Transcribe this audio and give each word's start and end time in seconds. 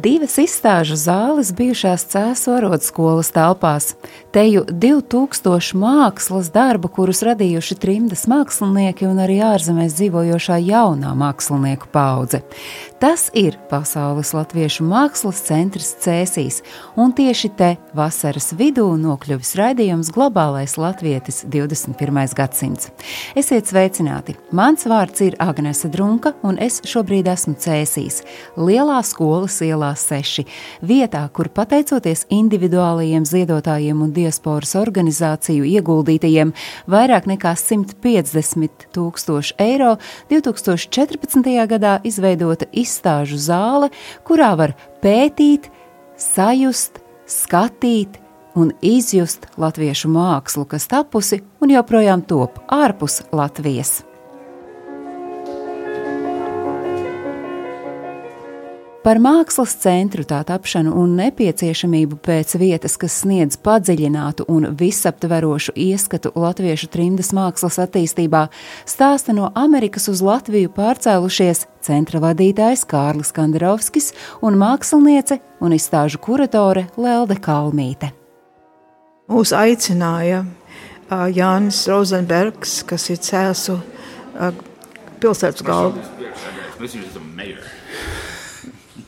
Divas 0.00 0.38
izstāžu 0.40 0.94
zāles 0.96 1.50
bijušās 1.52 2.06
Cēzu 2.08 2.54
arodskolas 2.54 3.28
telpās. 3.34 3.90
Teju 4.32 4.62
2000 4.70 5.76
mākslas 5.76 6.48
darbu, 6.54 6.88
kurus 6.94 7.20
radījuši 7.26 7.76
trimdas 7.82 8.22
mākslinieki 8.30 9.08
un 9.10 9.20
arī 9.20 9.40
ārzemēs 9.44 9.98
dzīvojošā 9.98 10.56
jaunā 10.62 11.10
mākslinieku 11.18 11.90
paudze. 11.92 12.40
Tas 13.00 13.30
ir 13.32 13.54
Pasaules 13.70 14.34
Latviešu 14.36 14.84
mākslas 14.84 15.38
centrs 15.46 15.94
Cēsīs, 16.04 16.58
un 17.00 17.14
tieši 17.16 17.48
te 17.56 17.68
vasaras 17.96 18.50
vidū 18.52 18.84
nokļuvis 19.00 19.54
raidījums 19.56 20.10
Globālais 20.12 20.74
latvietis 20.76 21.38
21. 21.48 22.18
gadsimts. 22.36 22.90
Esiet 23.32 23.70
sveicināti! 23.72 24.34
Mans 24.52 24.84
vārds 24.84 25.24
ir 25.24 25.36
Agnese 25.40 25.88
Drunka, 25.88 26.34
un 26.44 26.58
es 26.60 26.82
šobrīd 26.84 27.30
esmu 27.32 27.54
Cēsīs, 27.56 28.18
Lielā 28.60 28.98
skolas 29.08 29.56
ielā 29.64 29.94
6, 29.96 30.44
vietā, 30.84 31.24
kur 31.32 31.48
pateicoties 31.56 32.26
individuālajiem 32.28 33.24
ziedotājiem 33.24 34.04
un 34.04 34.12
diasporas 34.12 34.76
organizāciju 34.76 35.64
ieguldītajiem 35.72 36.52
vairāk 36.84 37.32
nekā 37.32 37.56
150 37.64 38.90
tūkstoši 38.92 39.56
eiro 39.70 39.96
2014. 40.28 41.56
gadā 41.72 41.96
izveidota 42.04 42.68
izstāžu 42.90 43.38
zāle, 43.38 43.92
kurā 44.26 44.50
var 44.58 44.74
pētīt, 45.04 45.70
sajust, 46.18 46.98
skatīt 47.30 48.18
un 48.58 48.74
izjust 48.82 49.46
latviešu 49.60 50.10
mākslu, 50.10 50.66
kas 50.66 50.90
tapusi 50.90 51.40
un 51.62 51.76
joprojām 51.78 52.26
top 52.26 52.58
ārpus 52.66 53.22
Latvijas. 53.32 54.00
Par 59.00 59.16
mākslas 59.16 59.72
centru 59.80 60.26
tā 60.28 60.42
tapšanu 60.44 60.90
un 61.00 61.14
nepieciešamību 61.16 62.18
pēc 62.20 62.50
vietas, 62.60 62.98
kas 63.00 63.14
sniedz 63.22 63.56
padziļinātu 63.64 64.44
un 64.52 64.66
visaptverošu 64.76 65.72
ieskatu 65.72 66.34
latviešu 66.36 66.90
trimdas 66.92 67.32
mākslas 67.32 67.80
attīstībā, 67.80 68.42
stāsta 68.84 69.32
no 69.32 69.48
Amerikas 69.56 70.10
uz 70.12 70.20
Latviju 70.20 70.68
pārcēlušies 70.76 71.64
centra 71.80 72.20
vadītājs 72.20 72.84
Kārlis 72.92 73.32
Kandarovskis 73.32 74.12
un 74.44 74.60
māksliniece 74.60 75.40
un 75.64 75.72
izstāžu 75.80 76.20
kuratore 76.20 76.90
Lelde 77.00 77.40
Kalmīte. 77.40 78.12
Mūs 79.32 79.56
aicināja 79.56 80.44
Jānis 81.08 81.86
Rozenbergs, 81.88 82.82
kas 82.84 83.08
ir 83.08 83.24
Cēsu 83.24 83.80
uh, 83.80 84.52
pilsētas 85.24 85.64
galva. 85.64 86.04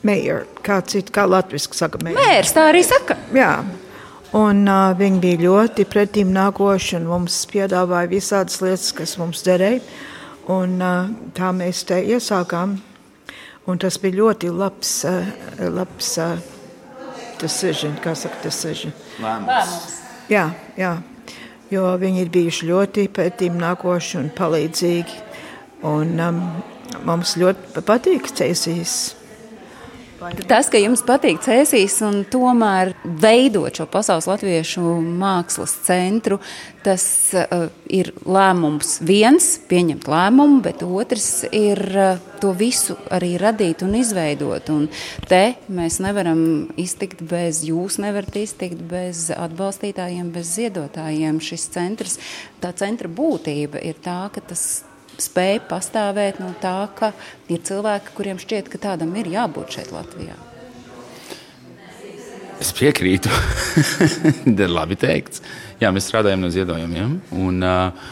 Meijers, 0.03 0.49
kā 0.65 0.81
cits, 0.83 1.11
kā 1.15 1.23
latviski 1.29 1.77
saka. 1.77 2.01
Mērs 2.03 2.51
tā 2.55 2.67
arī 2.73 2.83
saka. 2.83 3.15
Jā. 3.35 3.55
Un 4.35 4.63
uh, 4.65 4.89
viņi 4.97 5.19
bija 5.21 5.41
ļoti 5.43 5.85
pretīm 5.87 6.31
nākoši 6.33 6.97
un 6.97 7.05
mums 7.11 7.37
piedāvāja 7.51 8.09
visādas 8.11 8.57
lietas, 8.63 8.89
kas 8.97 9.13
mums 9.21 9.45
derēja. 9.45 9.83
Un 10.51 10.75
uh, 10.83 11.13
tā 11.37 11.53
mēs 11.55 11.85
te 11.87 12.01
iesākām. 12.01 12.75
Un 13.69 13.79
tas 13.79 13.95
bija 14.01 14.19
ļoti 14.19 14.51
labs, 14.51 14.91
uh, 15.07 15.29
labs 15.71 16.17
uh, 16.19 16.35
decision, 17.39 17.95
kā 18.03 18.15
saka, 18.17 18.41
decision. 18.43 18.91
Jā, 20.31 20.49
jā, 20.79 20.93
jo 21.71 21.87
viņi 22.01 22.25
ir 22.25 22.31
bijuši 22.33 22.71
ļoti 22.73 23.07
pētījumi 23.13 23.63
nākoši 23.63 24.19
un 24.19 24.31
palīdzīgi. 24.35 25.19
Un, 25.87 26.15
um, 26.23 26.45
mums 27.07 27.37
ļoti 27.39 27.83
patīk 27.87 28.33
ceļšīs. 28.35 28.97
Tas, 30.47 30.69
ka 30.71 30.79
jums 30.79 31.03
patīk 31.05 31.41
cēsīs 31.43 31.97
un 32.05 32.21
tomēr 32.29 32.93
veidot 33.03 33.75
šo 33.75 33.87
pasaules 33.91 34.27
latviešu 34.29 34.83
mākslas 35.03 35.73
centru, 35.85 36.39
tas 36.83 37.05
uh, 37.35 37.65
ir 37.91 38.11
lēmums 38.27 38.97
viens, 39.03 39.47
pieņemt 39.69 40.07
lēmumu, 40.11 40.61
bet 40.63 40.83
otrs 40.85 41.45
ir 41.51 41.81
uh, 41.91 42.21
to 42.43 42.53
visu 42.55 42.95
arī 43.13 43.33
radīt 43.41 43.83
un 43.85 43.97
izveidot. 43.99 44.71
Un 44.73 44.87
te 45.29 45.55
mēs 45.71 45.99
nevaram 46.03 46.43
iztikt 46.79 47.23
bez, 47.27 47.63
jūs 47.67 47.99
nevarat 48.03 48.39
iztikt 48.39 48.83
bez 48.89 49.29
atbalstītājiem, 49.35 50.31
bez 50.35 50.55
ziedotājiem. 50.57 51.43
Šis 51.43 51.67
centrs, 51.73 52.17
tā 52.63 52.73
centra 52.79 53.11
būtība 53.11 53.83
ir 53.83 53.99
tā, 54.03 54.25
ka 54.33 54.43
tas 54.53 54.83
spēja 55.21 55.61
pastāvēt 55.69 56.39
no 56.41 56.53
tā, 56.61 56.87
ka 56.97 57.11
ir 57.51 57.61
cilvēki, 57.65 58.15
kuriem 58.17 58.41
šķiet, 58.41 58.71
ka 58.71 58.81
tādam 58.89 59.13
ir 59.19 59.29
jābūt 59.33 59.77
šeit 59.77 59.93
Latvijā. 59.93 60.37
Es 62.63 62.71
piekrītu. 62.75 63.27
Tas 64.45 64.61
ir 64.65 64.71
labi 64.71 64.95
teikts. 64.99 65.41
Jā, 65.81 65.89
mēs 65.91 66.07
strādājam 66.07 66.45
no 66.45 66.51
ziedojumiem. 66.53 67.17
Un, 67.35 67.57
uh, 67.65 68.11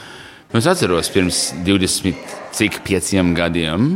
es 0.58 0.68
atceros 0.68 1.08
pirms 1.14 1.52
25 1.64 3.22
gadiem, 3.38 3.94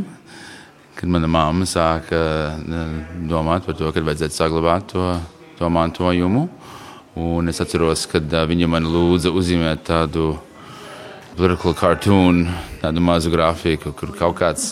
kad 0.95 1.11
mana 1.11 1.27
mamma 1.27 1.67
sāka 1.67 2.21
uh, 2.55 2.85
domāt 3.27 3.67
par 3.67 3.75
to, 3.75 3.91
ka 3.91 4.05
vajadzētu 4.05 4.37
saglabāt 4.37 4.87
to, 4.93 5.09
to 5.59 5.69
mantojumu. 5.69 6.47
Un 7.19 7.51
es 7.51 7.59
atceros, 7.63 8.05
kad 8.11 8.31
uh, 8.31 8.45
viņa 8.47 8.71
man 8.71 8.87
lūdza 8.87 9.35
uzzīmēt 9.35 9.83
tādu 9.91 10.37
political 11.35 11.75
cartoon, 11.75 12.45
tādu 12.81 13.03
mazu 13.03 13.31
grafiku, 13.33 13.91
kur 13.95 14.13
kaut 14.15 14.37
kāds 14.39 14.71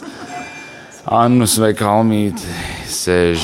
Annus 1.03 1.57
vai 1.59 1.73
Kalmīte 1.75 2.47
sēž 2.87 3.43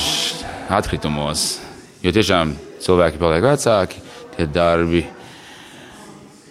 atkritumos. 0.72 1.58
Jo 2.00 2.12
tiešām 2.16 2.54
cilvēki 2.80 3.20
paliek 3.20 3.44
vecāki, 3.44 4.00
tie 4.36 4.46
darbi 4.48 5.02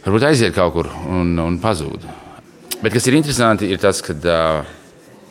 varbūt 0.04 0.28
aiziet 0.30 0.54
kaut 0.54 0.76
kur 0.76 0.92
un, 1.10 1.34
un 1.42 1.58
pazūd. 1.62 2.06
Bet 2.84 2.94
kas 2.94 3.10
ir 3.10 3.18
interesanti, 3.18 3.72
ir 3.74 3.82
tas, 3.82 4.04
ka 4.06 4.14
uh, 4.14 4.70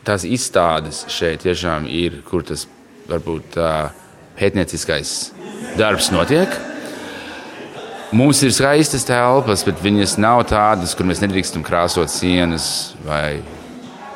tās 0.05 0.27
izstādes 0.27 1.05
šeit 1.09 1.45
tiešām 1.47 1.87
ir, 1.87 2.19
kur 2.27 2.43
tas 2.45 2.67
varbūt 3.09 3.57
uh, 3.57 3.89
pētnieciskais 4.37 5.15
darbs 5.79 6.11
notiek. 6.13 6.51
Mums 8.09 8.39
ir 8.41 8.49
skaistas 8.49 9.03
telpas, 9.05 9.61
bet 9.61 9.83
viņas 9.85 10.15
nav 10.17 10.39
tādas, 10.49 10.95
kur 10.97 11.05
mēs 11.05 11.19
nedrīkstam 11.21 11.61
krāsot 11.61 12.09
sienas 12.09 12.95
vai 13.05 13.37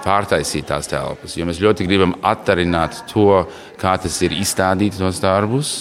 pārtaisīt 0.02 0.66
tās 0.66 0.90
telpas. 0.90 1.36
Jo 1.38 1.46
mēs 1.46 1.59
ļoti 1.62 1.86
gribam 1.86 2.16
attarināt 2.26 3.04
to, 3.12 3.44
kā 3.78 3.94
tas 4.02 4.18
ir 4.26 4.34
izstādīt 4.34 4.98
tos 4.98 5.22
darbus. 5.22 5.76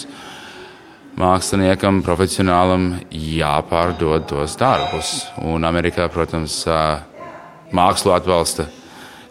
Māksliniekam, 1.17 2.03
profesionālam 2.05 2.87
jāpārdod 3.09 4.29
tos 4.29 4.59
darbus. 4.61 5.15
Un 5.41 5.65
Amerikā, 5.65 6.05
protams, 6.13 6.61
mākslu 7.73 8.13
atbalsta 8.13 8.69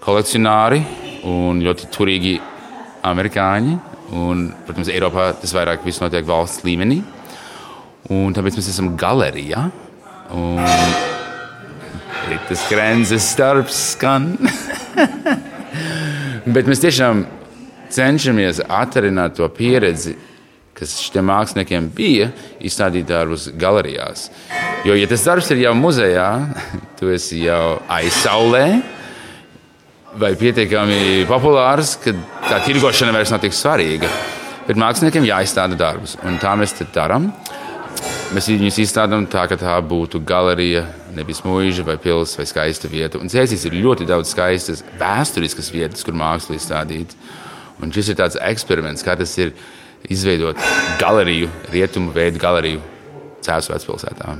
kolekcionāri 0.02 0.82
un 1.30 1.62
ļoti 1.62 1.94
turīgi 1.94 2.36
amerikāņi. 3.06 3.78
Un, 4.18 4.48
protams, 4.66 4.90
Eiropā 4.90 5.30
tas 5.38 5.54
vairāk 5.54 5.86
viss 5.86 6.02
notiek 6.02 6.26
valsts 6.26 6.66
līmenī. 6.66 7.04
Un 8.10 8.34
tāpēc 8.34 8.58
mēs 8.58 8.70
esam 8.72 8.94
galerijā. 8.98 9.68
Tas 12.48 12.64
krāzes 12.70 13.28
darbs 13.38 13.78
skan. 13.92 14.32
Bet 16.54 16.66
mēs 16.66 16.82
tiešām 16.82 17.22
cenšamies 17.92 18.62
attarināt 18.66 19.36
to 19.38 19.46
pieredzi, 19.54 20.16
kas 20.74 20.96
šiem 21.04 21.28
māksliniekiem 21.28 21.86
bija, 21.94 22.30
izstādīt 22.64 23.06
darbus 23.10 23.46
galerijās. 23.58 24.30
Jo, 24.86 24.96
ja 24.98 25.06
tas 25.10 25.24
darbs 25.28 25.52
ir 25.54 25.62
jau 25.66 25.76
muzejā, 25.78 26.28
tu 26.98 27.12
esi 27.14 27.44
jau 27.44 27.78
aizsaulē 27.92 28.66
vai 30.18 30.34
pietiekami 30.36 31.24
populārs, 31.28 31.94
ka 32.02 32.12
tā 32.48 32.58
tirgošana 32.66 33.14
vairs 33.14 33.32
nav 33.32 33.40
tik 33.44 33.54
svarīga. 33.56 34.10
Bet 34.66 34.78
māksliniekiem 34.78 35.24
jāizstāda 35.26 35.78
darbus, 35.78 36.18
un 36.26 36.36
tā 36.42 36.52
mēs 36.58 36.76
darām. 36.94 37.30
Mēs 38.32 38.46
viņus 38.48 38.78
izstādām 38.80 39.26
tā, 39.28 39.42
ka 39.44 39.58
tā 39.60 39.74
būtu 39.84 40.22
galerija, 40.24 40.86
nevis 41.12 41.42
mūža 41.44 41.82
vai 41.84 41.98
pilsēta 42.00 42.40
vai 42.40 42.46
skaista 42.48 42.88
vieta. 42.88 43.20
Un 43.20 43.28
Cēsīs 43.28 43.66
ir 43.68 43.76
ļoti 43.76 44.06
daudz 44.08 44.30
skaistas 44.32 44.80
vēsturiskas 44.96 45.68
vietas, 45.74 46.00
kur 46.06 46.16
māksla 46.16 46.56
izstādīta. 46.56 47.18
Un 47.84 47.92
šis 47.92 48.08
ir 48.08 48.16
tāds 48.22 48.38
eksperiments, 48.40 49.04
kā 49.04 49.18
tas 49.20 49.34
ir 49.36 49.52
izveidot 50.08 50.56
galeriju, 51.02 51.50
rietumu 51.74 52.14
veidu 52.16 52.40
galeriju 52.40 52.80
Cēzu 53.44 53.74
vecpilsētā. 53.74 54.38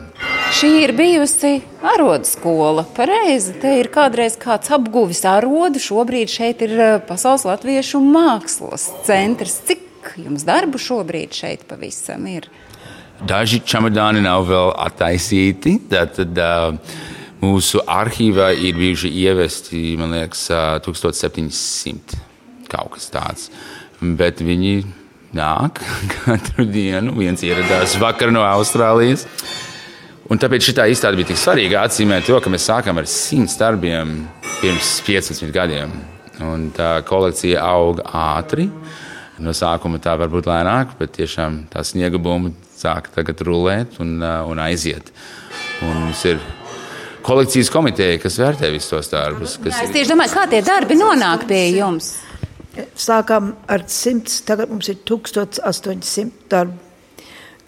Šī 0.56 0.72
ir 0.86 0.96
bijusi 0.96 1.52
arodskola. 1.92 2.86
Pareizi, 2.96 3.58
te 3.60 3.76
ir 3.82 3.92
kādreiz 3.92 4.40
kāds 4.40 4.72
apguvis 4.72 5.20
arodu. 5.28 5.82
Šobrīd 5.82 6.32
šeit 6.32 6.64
ir 6.64 6.76
eh, 6.78 6.96
Pasaules 7.04 7.44
Latviešu 7.44 8.00
mākslas 8.08 8.88
centrs. 9.04 9.60
Cik 9.68 10.14
jums 10.22 10.48
darbu 10.48 10.80
šobrīd 10.80 11.36
šeit 11.36 11.68
pavisam 11.68 12.24
ir? 12.30 12.48
Daži 13.22 13.60
čemodāni 13.62 14.18
nav 14.24 14.48
vēl 14.48 14.72
attaisīti. 14.82 15.76
Tad, 15.90 16.16
tad, 16.16 16.38
uh, 16.42 16.98
mūsu 17.42 17.82
arhīvā 17.86 18.50
ir 18.58 18.74
bijuši 18.78 19.10
ievesti, 19.22 19.82
man 20.00 20.16
liekas, 20.16 20.48
uh, 20.50 20.80
1700 20.82 22.18
kaut 22.72 22.96
kas 22.96 23.06
tāds. 23.12 23.48
Bet 24.02 24.42
viņi 24.42 24.74
nāk 25.38 25.78
katru 26.24 26.66
dienu. 26.66 27.14
Viens 27.20 27.44
ieradās 27.46 27.94
vakar 28.02 28.34
no 28.34 28.42
Austrālijas. 28.46 29.28
Un 30.30 30.40
tāpēc 30.40 30.70
šī 30.70 30.88
izstāde 30.90 31.18
bija 31.18 31.30
tik 31.30 31.38
svarīga 31.38 31.82
atzīmēt 31.86 32.26
to, 32.26 32.38
ka 32.42 32.50
mēs 32.50 32.66
sākām 32.70 32.98
ar 32.98 33.06
simts 33.10 33.54
darbiem 33.60 34.22
pirms 34.62 34.96
15 35.06 35.54
gadiem. 35.54 35.94
Un 36.42 36.70
tā 36.74 36.96
kolekcija 37.06 37.62
auga 37.62 38.06
ātri. 38.34 38.66
No 39.40 39.54
sākuma 39.56 40.00
tā 40.02 40.12
var 40.20 40.28
būt 40.32 40.48
lēnāk, 40.50 40.96
bet 40.98 41.14
tiešām 41.16 41.62
tā 41.72 41.80
sniega 41.86 42.20
bumba 42.20 42.52
sāk 42.76 43.08
tagad 43.14 43.40
rulēt 43.46 43.96
un, 44.02 44.18
uh, 44.20 44.42
un 44.50 44.60
aiziet. 44.60 45.08
Un 45.86 45.96
mums 46.04 46.24
ir 46.28 46.42
kolekcijas 47.24 47.70
komiteja, 47.72 48.18
kas 48.22 48.38
vērtē 48.42 48.70
visus 48.74 48.92
tos 48.92 49.10
darbus. 49.12 49.56
Es 49.70 49.94
tieši 49.94 50.10
domāju, 50.10 50.34
kā 50.36 50.46
tie 50.50 50.62
darbi 50.66 50.98
nonāk 50.98 51.46
pie 51.50 51.64
jums. 51.76 52.16
Sākām 52.98 53.52
ar 53.70 53.84
100, 53.88 54.42
tagad 54.48 54.72
mums 54.72 54.88
ir 54.88 55.00
1800 55.08 56.48
darbu, 56.52 56.78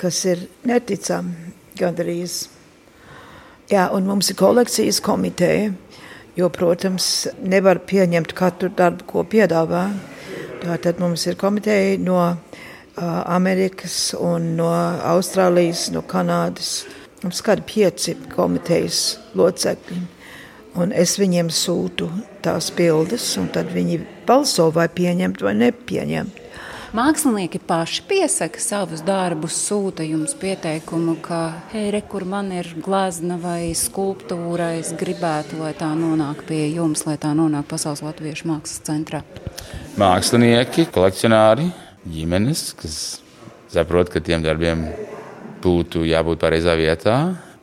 kas 0.00 0.22
ir 0.28 0.46
neticami 0.68 1.52
gandrīz. 1.78 2.44
Jā, 3.72 3.88
un 3.96 4.08
mums 4.08 4.28
ir 4.32 4.36
kolekcijas 4.40 5.00
komiteja, 5.04 5.70
jo, 6.36 6.48
protams, 6.52 7.28
nevar 7.40 7.80
pieņemt 7.88 8.34
katru 8.36 8.72
darbu, 8.76 9.06
ko 9.08 9.24
piedāvā. 9.28 9.86
Tātad 10.64 11.00
mums 11.02 11.26
ir 11.28 11.36
komiteja 11.36 11.98
no 12.00 12.16
uh, 12.24 12.38
Amerikas 13.28 14.14
un 14.16 14.54
no 14.56 14.70
Austrālijas, 15.12 15.90
no 15.92 16.00
Kanādas. 16.08 16.84
Mums 17.24 17.42
kādi 17.44 17.64
pieci 17.68 18.14
komitejas 18.32 19.02
locekļi. 19.36 20.00
Un 20.80 20.90
es 20.96 21.18
viņiem 21.20 21.50
sūtu 21.52 22.08
tās 22.42 22.70
bildes, 22.74 23.26
un 23.38 23.50
tad 23.52 23.68
viņi 23.76 24.00
balso 24.26 24.70
vai 24.74 24.88
pieņemt 24.88 25.44
vai 25.44 25.52
nepieņemt. 25.60 26.40
Mākslinieki 26.94 27.58
paši 27.66 28.04
piesaka 28.06 28.60
savus 28.62 29.00
darbus, 29.02 29.56
sūta 29.66 30.04
jums 30.06 30.32
pieteikumu, 30.38 31.16
ka, 31.22 31.40
hei, 31.72 31.88
re, 31.90 32.00
kur 32.06 32.22
man 32.22 32.52
ir 32.54 32.68
glezna 32.84 33.34
vai 33.42 33.72
skulptūra, 33.74 34.76
es 34.78 34.92
gribētu, 34.94 35.58
lai 35.58 35.72
tā 35.74 35.90
nonāk 35.98 36.44
pie 36.46 36.68
jums, 36.68 37.02
lai 37.08 37.16
tā 37.18 37.32
nonāk 37.34 37.66
Pasaules 37.72 38.04
Latviešu 38.06 38.46
mākslas 38.52 38.86
centrā. 38.86 39.24
Mākslinieki, 39.94 40.88
kolekcionāri, 40.90 41.68
ģimenes, 42.10 42.72
kas 42.74 42.94
saprot, 43.70 44.08
ka 44.10 44.18
tiem 44.18 44.42
darbiem 44.42 44.88
būtu 45.62 46.02
jābūt 46.08 46.40
pareizā 46.42 46.74
vietā, 46.74 47.18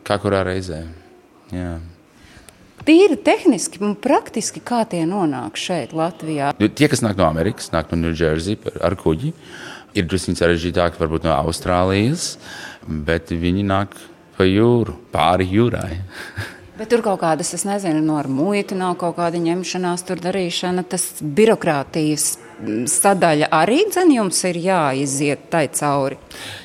kā 0.08 0.16
kurā 0.24 0.40
reizē. 0.48 0.80
Jā. 1.52 1.74
Tīri 2.88 3.18
tehniski 3.20 3.82
un 3.84 3.98
praktiski, 4.00 4.64
kā 4.64 4.86
tie 4.88 5.04
nonāk 5.10 5.60
šeit, 5.60 5.92
Latvijā? 5.92 6.54
Nu, 6.56 6.72
tie, 6.72 6.88
kas 6.94 7.04
nāk 7.04 7.20
no 7.20 7.28
Amerikas, 7.28 7.68
nāk 7.76 7.92
no 7.92 8.00
Ņūdžersijas 8.06 8.80
ar 8.80 8.96
kuģi, 9.04 9.34
ir 10.00 10.08
drusku 10.08 10.32
sarežģītāk, 10.40 10.96
varbūt 11.04 11.28
no 11.28 11.36
Austrālijas, 11.36 12.38
bet 12.88 13.36
viņi 13.36 13.68
nāk 13.68 14.00
pa 14.40 14.48
jūru, 14.48 14.96
pāri 15.12 15.52
jūrai. 15.52 16.00
Bet 16.82 16.90
tur 16.90 17.04
kaut 17.06 17.20
kādas, 17.22 17.52
es 17.54 17.62
nezinu, 17.62 18.00
no 18.02 18.16
ar 18.18 18.26
muitu 18.26 18.74
nav 18.74 18.96
kaut 18.98 19.20
kāda 19.20 19.38
ņemšanās, 19.38 20.02
tur 20.08 20.18
darīšana, 20.18 20.82
tas 20.90 21.04
birokrātijas 21.22 22.24
sadaļa 22.90 23.52
arī 23.54 23.84
dzen 23.92 24.10
jums 24.16 24.40
ir 24.50 24.58
jāiziet 24.64 25.44
tai 25.54 25.68
cauri. 25.78 26.18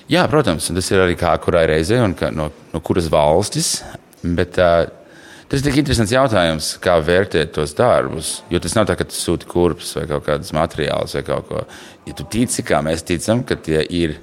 Jā, 0.08 0.22
protams, 0.32 0.70
tas 0.72 0.88
ir 0.88 1.04
arī 1.04 1.18
kā 1.20 1.34
kurai 1.44 1.66
reizei 1.68 2.00
un 2.00 2.16
ka, 2.16 2.32
no, 2.32 2.48
no 2.72 2.80
kuras 2.80 3.10
valstis. 3.12 3.82
Bet, 4.24 4.56
uh, 4.56 4.86
Tas 5.46 5.60
ir 5.60 5.68
tik 5.68 5.76
interesants 5.78 6.10
jautājums, 6.10 6.72
kā 6.82 6.96
vērtēt 7.06 7.52
tos 7.54 7.76
darbus. 7.78 8.32
Jo 8.50 8.58
tas 8.58 8.72
nav 8.74 8.88
tā, 8.88 8.96
ka 8.98 9.04
tu 9.06 9.14
sūti 9.14 9.46
kurpes 9.46 9.92
vai 9.94 10.08
kaut 10.10 10.24
kādus 10.26 10.50
materiālus 10.56 11.14
vai 11.14 11.22
kaut 11.28 11.46
ko. 11.46 11.62
Ja 12.08 12.16
tu 12.18 12.26
tici, 12.26 12.64
kā 12.66 12.80
mēs 12.82 13.06
ticam, 13.06 13.44
ka 13.46 13.54
tie 13.54 13.84
ir 13.84 14.16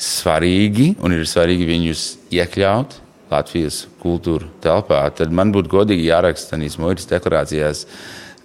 svarīgi 0.00 0.94
un 1.04 1.18
ir 1.18 1.28
svarīgi 1.28 1.68
viņus 1.68 2.06
iekļaut 2.32 2.96
Latvijas 3.30 3.84
kultūra 4.02 4.48
telpā, 4.64 5.04
tad 5.14 5.34
man 5.34 5.52
būtu 5.54 5.70
godīgi 5.70 6.08
jāraksta 6.08 6.56
tādīs 6.56 6.78
muitas 6.82 7.08
deklarācijās, 7.10 7.86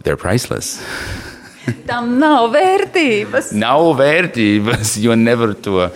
they're 0.03 0.19
priceless. 0.19 0.79
Tam 1.89 2.15
nav 2.21 2.51
vērtības. 2.53 3.51
Nav 3.57 3.95
vērtības, 3.97 4.95
jo 5.01 5.15
nevar 5.17 5.55
to 5.65 5.87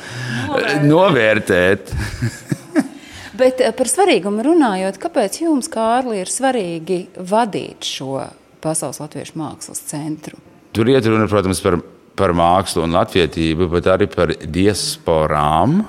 novērtēt. 0.85 1.93
Bet 3.39 3.61
eh, 3.63 3.71
par 3.75 3.87
svarīgumu 3.87 4.43
runājot, 4.43 4.97
kāpēc 4.99 5.43
jums, 5.45 5.69
Kārli, 5.71 6.23
ir 6.23 6.31
svarīgi 6.31 7.03
vadīt 7.29 7.87
šo 7.87 8.25
Pasaules 8.59 8.99
Latviešu 8.99 9.37
mākslas 9.39 9.79
centru? 9.87 10.39
Tur 10.75 10.89
iet 10.91 11.07
runa, 11.07 11.27
protams, 11.29 11.61
par, 11.63 11.79
par 12.19 12.33
mākslu 12.35 12.83
un 12.83 12.97
latvietību, 12.97 13.69
bet 13.71 13.87
arī 13.89 14.09
par 14.11 14.33
diasporām. 14.43 15.79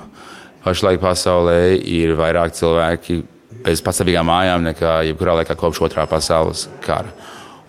Pašlaik 0.61 1.01
pasaulē 1.01 1.73
ir 1.89 2.13
vairāk 2.19 2.53
cilvēki 2.53 3.21
bez 3.65 3.81
pastāvīgām 3.81 4.27
mājām 4.29 4.65
nekā 4.69 4.99
jebkurā 5.09 5.39
laikā 5.39 5.55
kopš 5.57 5.81
otrā 5.87 6.05
pasaules 6.09 6.67
kara. 6.85 7.09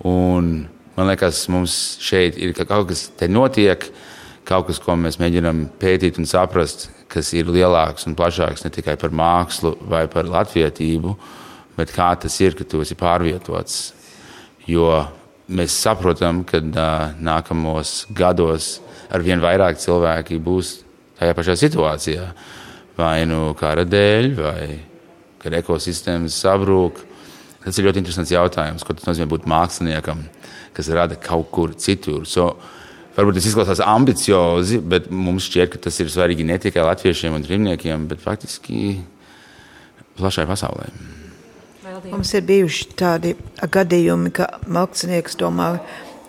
Un, 0.08 0.66
man 0.96 1.08
liekas, 1.08 1.44
mums 1.52 1.76
šeit 2.02 2.36
ir 2.36 2.52
ka 2.56 2.66
kaut 2.68 2.90
kas 2.90 3.06
te 3.16 3.28
notiek, 3.30 3.86
kaut 4.48 4.68
kas, 4.68 4.80
ko 4.82 4.96
mēs 4.98 5.20
mēģinām 5.22 5.66
pētīt 5.80 6.20
un 6.20 6.28
saprast, 6.28 6.88
kas 7.12 7.32
ir 7.36 7.50
lielāks 7.52 8.08
un 8.08 8.16
plašāks 8.18 8.66
ne 8.66 8.72
tikai 8.74 8.98
par 9.00 9.12
mākslu 9.14 9.76
vai 9.88 10.04
par 10.10 10.28
latvietību, 10.28 11.16
bet 11.78 11.92
kā 11.94 12.12
tas 12.20 12.38
ir, 12.44 12.56
ka 12.58 12.66
tu 12.68 12.82
esi 12.84 12.96
pārvietots. 12.98 13.82
Jo 14.68 15.06
mēs 15.52 15.74
saprotam, 15.84 16.42
ka 16.48 16.60
uh, 16.60 17.12
nākamos 17.20 18.02
gados 18.16 18.80
ar 19.12 19.24
vien 19.24 19.40
vairāk 19.42 19.80
cilvēki 19.80 20.40
būs 20.42 20.80
tajā 21.18 21.36
pašā 21.36 21.56
situācijā. 21.60 22.26
Vai 22.98 23.22
nu 23.28 23.54
kara 23.58 23.86
dēļ, 23.88 24.28
vai 24.36 24.66
kad 25.42 25.56
ekosistēmas 25.58 26.36
sabrūk. 26.44 27.00
Tas 27.62 27.78
ir 27.78 27.86
ļoti 27.86 28.02
interesants 28.02 28.32
jautājums, 28.34 28.84
ko 28.84 28.94
tas 28.98 29.06
nozīmē 29.08 29.30
būt 29.30 29.48
māksliniekam, 29.50 30.24
kas 30.74 30.90
rada 30.92 31.18
kaut 31.18 31.50
kur 31.54 31.74
citur. 31.78 32.26
So, 32.28 32.52
Varbūt 33.12 33.36
tas 33.36 33.46
izklausās 33.50 33.80
ambiciozi, 33.84 34.78
bet 34.88 35.10
mums 35.12 35.44
šķiet, 35.50 35.74
ka 35.74 35.80
tas 35.84 35.98
ir 36.00 36.08
svarīgi 36.08 36.46
ne 36.48 36.54
tikai 36.56 36.84
latviešiem 36.86 37.34
un 37.36 37.42
trimniekiem, 37.44 38.06
bet 38.08 38.22
faktiski 38.24 39.02
plašai 40.16 40.46
pasaulē. 40.48 40.86
Mums 42.08 42.32
ir 42.32 42.46
bijuši 42.48 42.86
tādi 42.96 43.34
gadījumi, 43.60 44.32
ka 44.32 44.48
mākslinieks 44.64 45.36
domā, 45.36 45.74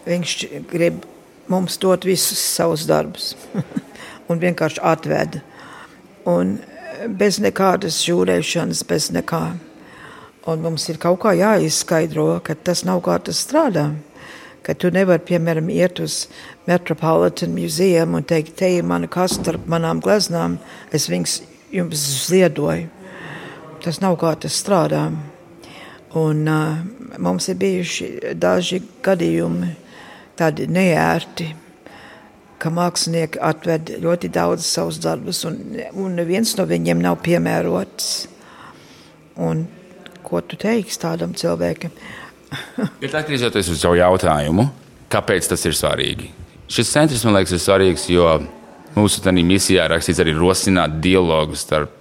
viņš 0.03 0.36
grib 0.74 1.08
mums 1.51 1.79
dot 1.79 2.03
visus 2.08 2.41
savus 2.43 2.84
darbus 2.89 3.32
un 4.29 4.43
vienkārši 4.43 4.84
atveda. 4.84 5.39
Un 6.30 6.58
bez 7.20 7.42
nekādas 7.44 8.00
žūrēšanas, 8.06 8.86
bez 8.88 9.12
nekā. 9.12 9.44
Un 10.48 10.63
mums 10.63 10.88
ir 10.92 11.00
kaut 11.00 11.22
kā 11.24 11.34
jāizskaidro, 11.36 12.39
ka 12.44 12.56
tas 12.56 12.84
nav 12.88 13.03
kā 13.06 13.20
tas 13.24 13.44
strādā 13.46 13.92
ka 14.63 14.75
tu 14.80 14.89
nevari, 14.94 15.24
piemēram, 15.27 15.68
iet 15.72 16.00
uz 16.03 16.27
Metropolitan 16.68 17.51
muzeum 17.56 18.15
un 18.18 18.25
teikt, 18.27 18.56
te 18.60 18.70
ir 18.77 18.88
mana 18.88 19.10
kasta 19.12 19.42
starp 19.42 19.68
manām 19.72 20.00
gleznām, 20.03 20.58
es 20.96 21.10
viņus 21.12 21.42
jums 21.74 22.03
ziedoju. 22.30 22.88
Tas 23.84 24.00
nav 24.00 24.15
kā 24.22 24.32
tas 24.39 24.56
strādā. 24.56 25.10
Un 26.15 26.48
uh, 26.48 26.77
mums 27.20 27.50
ir 27.51 27.58
bijuši 27.60 28.36
daži 28.39 28.80
gadījumi 29.03 29.74
tādi 30.39 30.70
neērti, 30.72 31.50
ka 32.63 32.72
mākslinieki 32.72 33.41
atved 33.43 33.96
ļoti 34.03 34.29
daudz 34.34 34.65
savus 34.67 35.00
darbus, 35.03 35.43
un, 35.50 35.60
un 36.00 36.15
neviens 36.15 36.55
no 36.60 36.65
viņiem 36.70 37.01
nav 37.03 37.20
piemērots. 37.25 38.12
Un, 39.43 39.65
ko 40.24 40.39
tu 40.46 40.58
teiksi 40.62 41.01
tādam 41.01 41.34
cilvēkam? 41.38 41.91
Bet 43.01 43.15
atgriežoties 43.17 43.72
uz 43.74 43.82
savu 43.82 43.98
jautājumu, 44.00 44.67
kāpēc 45.12 45.50
tas 45.51 45.65
ir 45.67 45.75
svarīgi? 45.77 46.29
Šis 46.72 46.93
centrs 46.93 47.25
man 47.27 47.36
liekas 47.38 47.55
ir 47.58 47.62
svarīgs, 47.62 48.05
jo 48.13 48.27
mūsu 48.96 49.34
misijā 49.43 49.88
rakstīts 49.89 50.22
arī 50.24 50.36
rosināt 50.38 51.01
dialogu 51.03 51.58
starp 51.60 51.91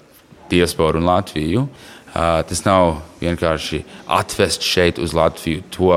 diasporu 0.52 1.00
un 1.00 1.09
Latviju. 1.09 1.66
Tas 2.12 2.61
nav 2.66 3.00
vienkārši 3.23 3.83
atvest 4.12 4.62
šeit 4.62 5.00
uz 5.00 5.14
Latviju 5.16 5.64
to, 5.73 5.95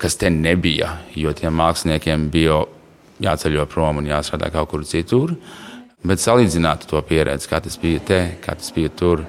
kas 0.00 0.16
te 0.16 0.30
nebija, 0.32 0.96
jo 1.14 1.32
tiem 1.36 1.54
māksliniekiem 1.60 2.28
bija 2.32 2.62
jāceļo 3.24 3.66
prom 3.70 4.00
un 4.00 4.08
jāstrādā 4.10 4.50
kaut 4.54 4.70
kur 4.72 4.86
citur. 4.88 5.34
Bet 6.06 6.22
salīdzināt 6.22 6.86
to 6.90 7.00
pieredzi, 7.02 7.48
kā 7.50 7.58
tas 7.62 7.78
bija 7.80 8.02
te, 8.06 8.20
kā 8.44 8.54
tas 8.58 8.70
bija 8.74 8.92
tur. 8.94 9.24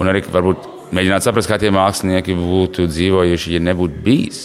Un 0.00 0.10
arī 0.10 0.22
varbūt 0.28 0.92
mēģināt 0.96 1.24
saprast, 1.24 1.48
kā 1.48 1.58
tie 1.60 1.72
mākslinieki 1.74 2.36
būtu 2.36 2.88
dzīvojuši, 2.90 3.56
ja 3.56 3.62
nebūtu 3.70 4.02
bijis 4.04 4.42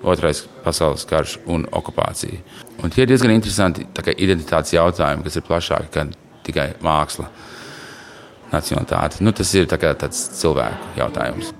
Otrais 0.00 0.46
pasaules 0.64 1.04
karš 1.04 1.36
un 1.52 1.66
okupācija. 1.76 2.40
Un 2.80 2.92
tie 2.92 3.04
ir 3.04 3.10
diezgan 3.10 3.34
interesanti 3.34 3.84
identitātes 4.16 4.72
jautājumi, 4.72 5.26
kas 5.26 5.36
ir 5.36 5.44
plašāki 5.44 5.92
nekā 5.92 6.06
tikai 6.46 6.68
māksla, 6.80 7.28
nacionalitāte. 8.54 9.20
Nu, 9.20 9.36
tas 9.36 9.52
ir 9.54 9.68
tā 9.68 9.76
tāds 9.76 10.30
cilvēku 10.40 10.96
jautājums. 11.02 11.59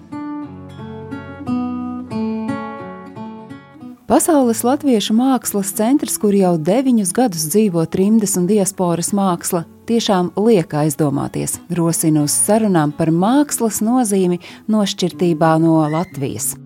Pasaules 4.10 4.64
Latviešu 4.66 5.14
mākslas 5.14 5.68
centrs, 5.78 6.16
kur 6.18 6.34
jau 6.34 6.56
deviņus 6.58 7.12
gadus 7.14 7.44
dzīvo 7.52 7.84
trimdes 7.86 8.32
un 8.40 8.48
diasporas 8.48 9.12
māksla, 9.14 9.60
tiešām 9.86 10.32
liek 10.34 10.72
aizdomāties, 10.74 11.60
rosina 11.78 12.24
uz 12.26 12.34
sarunām 12.34 12.90
par 12.90 13.12
mākslas 13.14 13.78
nozīmi 13.86 14.40
nošķirtībā 14.66 15.52
no 15.62 15.76
Latvijas. 15.92 16.56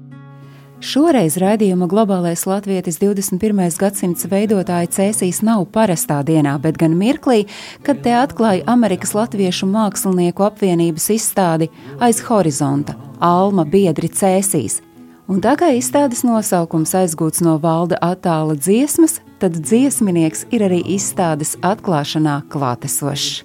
Šoreiz 0.81 1.37
raidījuma 1.37 1.85
globālais 1.93 2.47
latvietis 2.49 2.97
21. 3.03 3.61
gadsimts 3.77 4.25
veidotāja 4.33 4.89
cēsīs 4.97 5.43
nav 5.45 5.67
parastā 5.77 6.23
dienā, 6.25 6.57
bet 6.65 6.81
gan 6.81 6.97
mirklī, 6.97 7.43
kad 7.85 8.01
te 8.01 8.17
atklāja 8.23 8.65
Amerikas 8.73 9.13
Latviešu 9.13 9.69
mākslinieku 9.69 10.49
apvienības 10.49 11.13
izstādi 11.19 11.69
aiz 12.01 12.25
horizonta- 12.25 12.97
Alma 13.37 13.69
biedri 13.69 14.09
cēsīs, 14.09 14.81
Un 15.25 15.39
tā 15.41 15.55
kā 15.57 15.71
izstādes 15.73 16.21
nosaukums 16.21 16.91
aizgūts 16.99 17.41
no 17.41 17.55
valda 17.57 17.97
attāla 18.05 18.59
dziesmas, 18.61 19.23
tad 19.41 19.57
dziesminieks 19.57 20.45
ir 20.53 20.67
arī 20.67 20.83
izstādes 20.99 21.55
atklāšanā 21.65 22.43
klātesošs. 22.53 23.41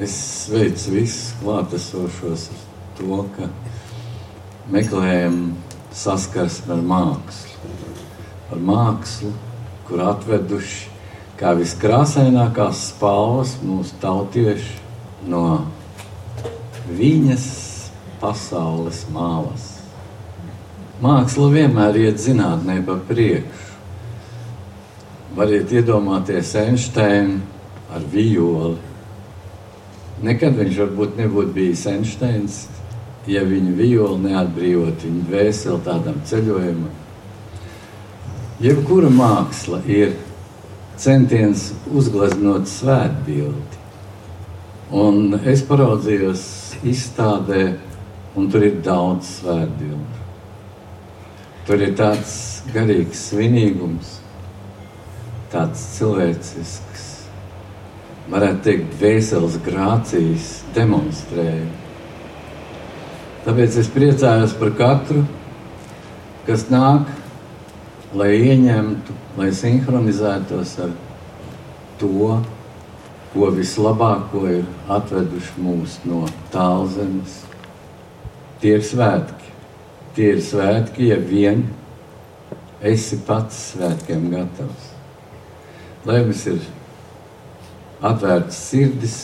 Es 0.00 0.16
sveicu 0.46 0.94
visus 0.94 1.34
klātesošos 1.42 2.46
ar 2.54 2.64
to, 2.96 3.20
ka 3.36 3.50
meklējam 4.72 5.38
saskarsmi 5.92 6.72
ar 6.78 6.82
mākslu. 6.88 7.76
Ar 8.56 8.66
mākslu, 8.72 9.36
kur 9.84 10.06
atveduši 10.08 10.92
kā 11.36 11.52
viskrāsainākās 11.60 12.86
spalvas 12.94 13.58
mūsu 13.60 14.00
tautieši 14.00 15.28
no 15.28 15.46
viņas 16.96 17.48
pasaules 18.22 19.04
malas. 19.12 19.75
Māksla 20.96 21.50
vienmēr 21.52 21.98
iet 22.06 22.22
zinātnē 22.24 22.78
pa 22.86 22.94
priekšu. 23.08 23.74
Variet 25.36 25.74
iedomāties 25.76 26.54
Einsteinu 26.56 27.42
ar 27.92 28.06
violi. 28.08 28.78
Nekad 30.24 30.56
viņš 30.56 30.78
varbūt 30.80 31.20
nebūtu 31.20 31.52
bijis 31.52 31.84
Einsteins, 31.92 32.62
ja 33.28 33.44
viņa 33.44 33.76
violi 33.76 34.22
neatbrīvot 34.24 35.04
viņa 35.04 35.28
dvēseli 35.28 35.84
tādam 35.84 36.22
ceļojumam. 36.24 36.94
Jebkura 38.64 39.12
māksla 39.12 39.84
ir 39.84 40.16
centiens 40.96 41.74
uzgleznot 41.92 42.72
svētbildi. 42.72 43.82
Un 44.96 45.42
es 45.44 45.60
paraudzījos 45.68 46.46
izstādē, 46.88 47.74
un 48.32 48.48
tur 48.48 48.64
ir 48.64 48.80
daudz 48.86 49.42
svētbildu. 49.42 50.25
Tur 51.66 51.80
ir 51.82 51.96
tāds 51.98 52.34
garīgs 52.70 53.24
svinīgums, 53.32 54.20
tāds 55.50 55.80
cilvēcisks, 55.96 57.06
varētu 58.30 58.62
teikt, 58.68 58.92
dvēseles 59.00 59.56
grācijas 59.64 60.52
demonstrējums. 60.76 61.82
Tāpēc 63.46 63.76
es 63.78 63.88
priecājos 63.94 64.54
par 64.58 64.72
katru, 64.78 65.20
kas 66.46 66.64
nāk, 66.70 67.10
lai 68.14 68.32
ieņemtu, 68.40 69.14
lai 69.38 69.52
sinhronizētos 69.54 70.72
ar 70.82 70.94
to, 72.00 72.36
ko 73.32 73.50
vislabāko 73.54 74.46
ir 74.50 74.64
atveduši 74.90 75.62
mūs 75.62 75.98
no 76.08 76.24
tālzemes. 76.54 77.40
Tie 78.62 78.78
ir 78.78 78.86
svētki. 78.86 79.35
Tie 80.16 80.30
ir 80.32 80.38
svētki, 80.40 81.10
ja 81.10 81.16
vien 81.20 81.66
esi 82.80 83.18
pats 83.26 83.56
svētkiem 83.74 84.30
gatavs. 84.32 84.86
Lai 86.08 86.22
mums 86.24 86.44
ir 86.48 86.62
atvērts 88.00 88.60
sirdis 88.70 89.16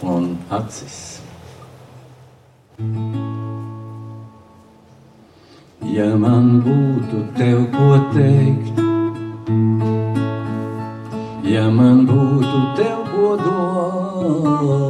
un 0.00 0.30
acis. 0.56 1.00
Ja 5.92 6.08
man 6.16 6.62
būtu 6.64 7.20
tev 7.36 7.66
ko 7.74 7.90
teikt, 8.14 8.80
ja 11.52 11.66
man 11.68 12.06
būtu 12.08 12.62
tev 12.80 13.04
ko 13.12 13.34
dot 13.42 14.81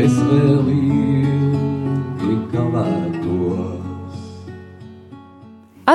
Es 0.00 0.16
vēl 0.30 0.69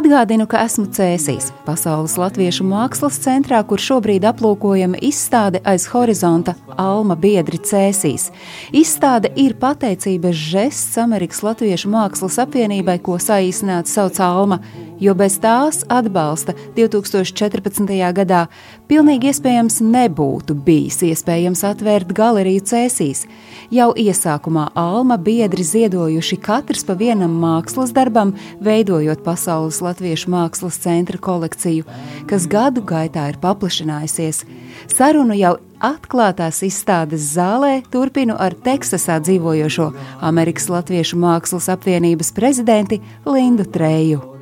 Atgādinu, 0.05 0.45
ka 0.45 0.59
esmu 0.61 0.83
Cēsīs, 0.93 1.47
Pasaules 1.65 2.13
Latviešu 2.21 2.61
mākslas 2.69 3.15
centrā, 3.23 3.63
kur 3.65 3.81
šobrīd 3.81 4.27
aplūkojama 4.29 4.99
izstāde 5.01 5.63
aiz 5.65 5.87
horizonta 5.89 6.53
Alma 6.77 7.15
biedri 7.17 7.57
Cēsīs. 7.57 8.27
Izstāde 8.69 9.31
ir 9.33 9.55
pateicības 9.57 10.37
žests 10.51 10.99
Amerikas 11.01 11.41
Latviešu 11.41 11.89
mākslas 11.89 12.37
apvienībai, 12.43 12.99
ko 13.01 13.17
saīsināti 13.17 13.95
sauc 13.95 14.21
Alma, 14.21 14.59
jo 14.99 15.13
bez 15.17 15.37
tās 15.43 15.83
atbalsta 15.91 16.55
2014. 16.75 17.95
gadā 18.15 18.45
pilnīgi 18.89 19.31
iespējams 19.31 19.81
nebūtu 19.83 20.55
bijis 20.65 21.01
iespējams 21.05 21.63
atvērt 21.67 22.13
galeriju 22.15 22.63
Cēsīs. 22.69 23.25
Jau 23.73 23.91
iesākumā 23.97 24.69
Alma 24.77 25.17
biedri 25.17 25.65
ziedojuši 25.65 26.37
katrs 26.41 26.85
pa 26.85 26.95
vienam 26.99 27.33
mākslas 27.41 27.93
darbam, 27.95 28.35
veidojot 28.63 29.23
Pasaules 29.25 29.81
Latviešu 29.81 30.31
mākslas 30.33 30.79
centra 30.83 31.17
kolekciju, 31.17 31.85
kas 32.29 32.47
gadu 32.51 32.85
gaitā 32.85 33.29
ir 33.31 33.41
paplašinājusies. 33.41 34.43
Sarunu 34.91 35.35
jau 35.37 35.55
atklātās 35.81 36.61
izstādes 36.65 37.33
zālē 37.35 37.79
turpinu 37.91 38.37
ar 38.39 38.55
Teksasā 38.67 39.17
dzīvojošo 39.23 39.89
Amerikas 40.29 40.69
Latviešu 40.71 41.19
mākslas 41.19 41.69
apvienības 41.73 42.31
prezidenti 42.37 43.01
Lindu 43.25 43.67
Treju. 43.67 44.34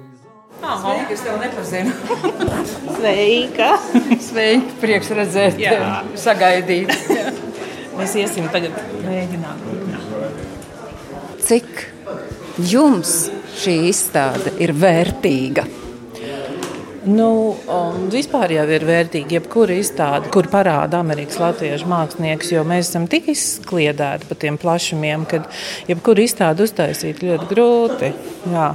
Sveika, 0.81 1.11
es 1.13 1.21
tev 1.23 1.39
nepazinu. 1.41 1.91
Sveika! 2.97 3.69
Sveika, 4.23 4.75
prieks 4.81 5.11
redzēt, 5.15 5.59
Jā. 5.59 6.03
sagaidīt. 6.19 6.93
Mēs 7.97 8.15
iesim 8.17 8.47
tagad 8.53 8.77
mēģināt. 9.03 9.67
Cik 11.43 11.87
jums 12.71 13.15
šī 13.59 13.77
izstāde 13.91 14.55
ir 14.63 14.73
vērtīga? 14.77 15.67
Nu, 17.03 17.27
vispār 18.13 18.53
jau 18.55 18.63
ir 18.71 18.85
vērtīgi 18.87 19.35
jebkura 19.35 19.75
izstāde, 19.75 20.29
kur 20.31 20.47
parāda 20.47 21.01
Amerikas 21.03 21.35
Latviešu 21.41 21.89
mākslinieks, 21.91 22.53
jo 22.55 22.63
mēs 22.67 22.87
esam 22.87 23.09
tik 23.11 23.27
izkliedēti 23.33 24.29
pa 24.29 24.37
tiem 24.39 24.55
plašumiem, 24.61 25.25
ka 25.27 25.41
jebkuru 25.89 26.23
izstādi 26.23 26.63
uztaisīt 26.63 27.19
ļoti 27.27 27.49
grūti. 27.51 28.13
Jā. 28.53 28.69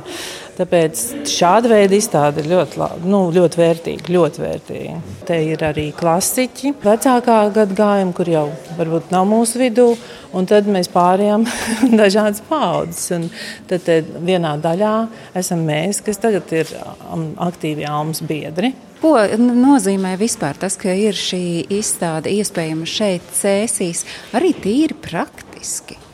Tāpēc 0.59 1.01
šāda 1.31 1.71
veida 1.71 1.95
izstāde 1.95 2.43
ir 2.43 2.49
ļoti, 2.51 2.79
labi, 2.81 3.07
nu, 3.07 3.21
ļoti 3.31 3.61
vērtīga. 3.61 4.11
Ļoti 4.11 4.43
vērtīga. 4.43 4.97
Te 5.29 5.37
ir 5.53 5.63
arī 5.63 5.85
klasiķi, 5.95 6.73
vecākā 6.83 7.37
gadagājuma, 7.55 8.15
kur 8.17 8.31
jau 8.33 8.49
varbūt 8.79 9.13
nav 9.15 9.29
mūsu 9.31 9.61
vidū. 9.63 9.93
Un 10.35 10.49
tad 10.51 10.67
mēs 10.69 10.91
pārējām 10.91 11.47
dažādas 12.01 12.43
paudzes. 12.49 13.31
Tad 13.71 13.87
vienā 14.27 14.57
daļā 14.65 14.97
esam 15.39 15.63
mēs, 15.69 16.03
kas 16.03 16.19
tagad 16.27 16.51
ir 16.59 16.75
um, 17.07 17.31
aktīvi 17.47 17.87
almas 17.87 18.25
biedri. 18.27 18.75
Ko 18.99 19.15
nozīmē 19.39 20.17
vispār 20.19 20.59
tas, 20.59 20.75
ka 20.75 20.91
ir 20.91 21.15
šī 21.15 21.69
izstāde 21.79 22.35
iespējama 22.35 22.91
šeit, 22.99 23.31
Cēsīs, 23.39 24.03
arī 24.35 24.51
tīri 24.59 24.99
praktiski? 25.07 26.08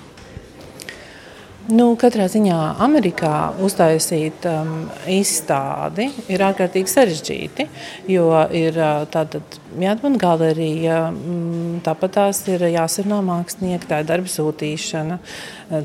Nu, 1.64 1.94
katrā 1.96 2.26
ziņā 2.28 2.56
Amerikā 2.84 3.54
uztaisīt 3.64 4.44
um, 4.50 4.72
izstādi 5.08 6.10
ir 6.28 6.42
ārkārtīgi 6.44 6.92
sarežģīti, 6.92 7.64
jo 8.12 8.26
ir 8.52 8.76
uh, 8.76 9.06
tātad 9.08 9.56
jāatman 9.80 10.18
galerija, 10.20 10.98
mm, 11.10 11.80
tāpat 11.86 12.16
tās 12.18 12.42
ir 12.50 12.62
jāsarunā 12.70 13.20
mākslinieki, 13.26 13.88
tā 13.90 14.02
ir 14.02 14.08
darba 14.08 14.30
sūtīšana, 14.30 15.18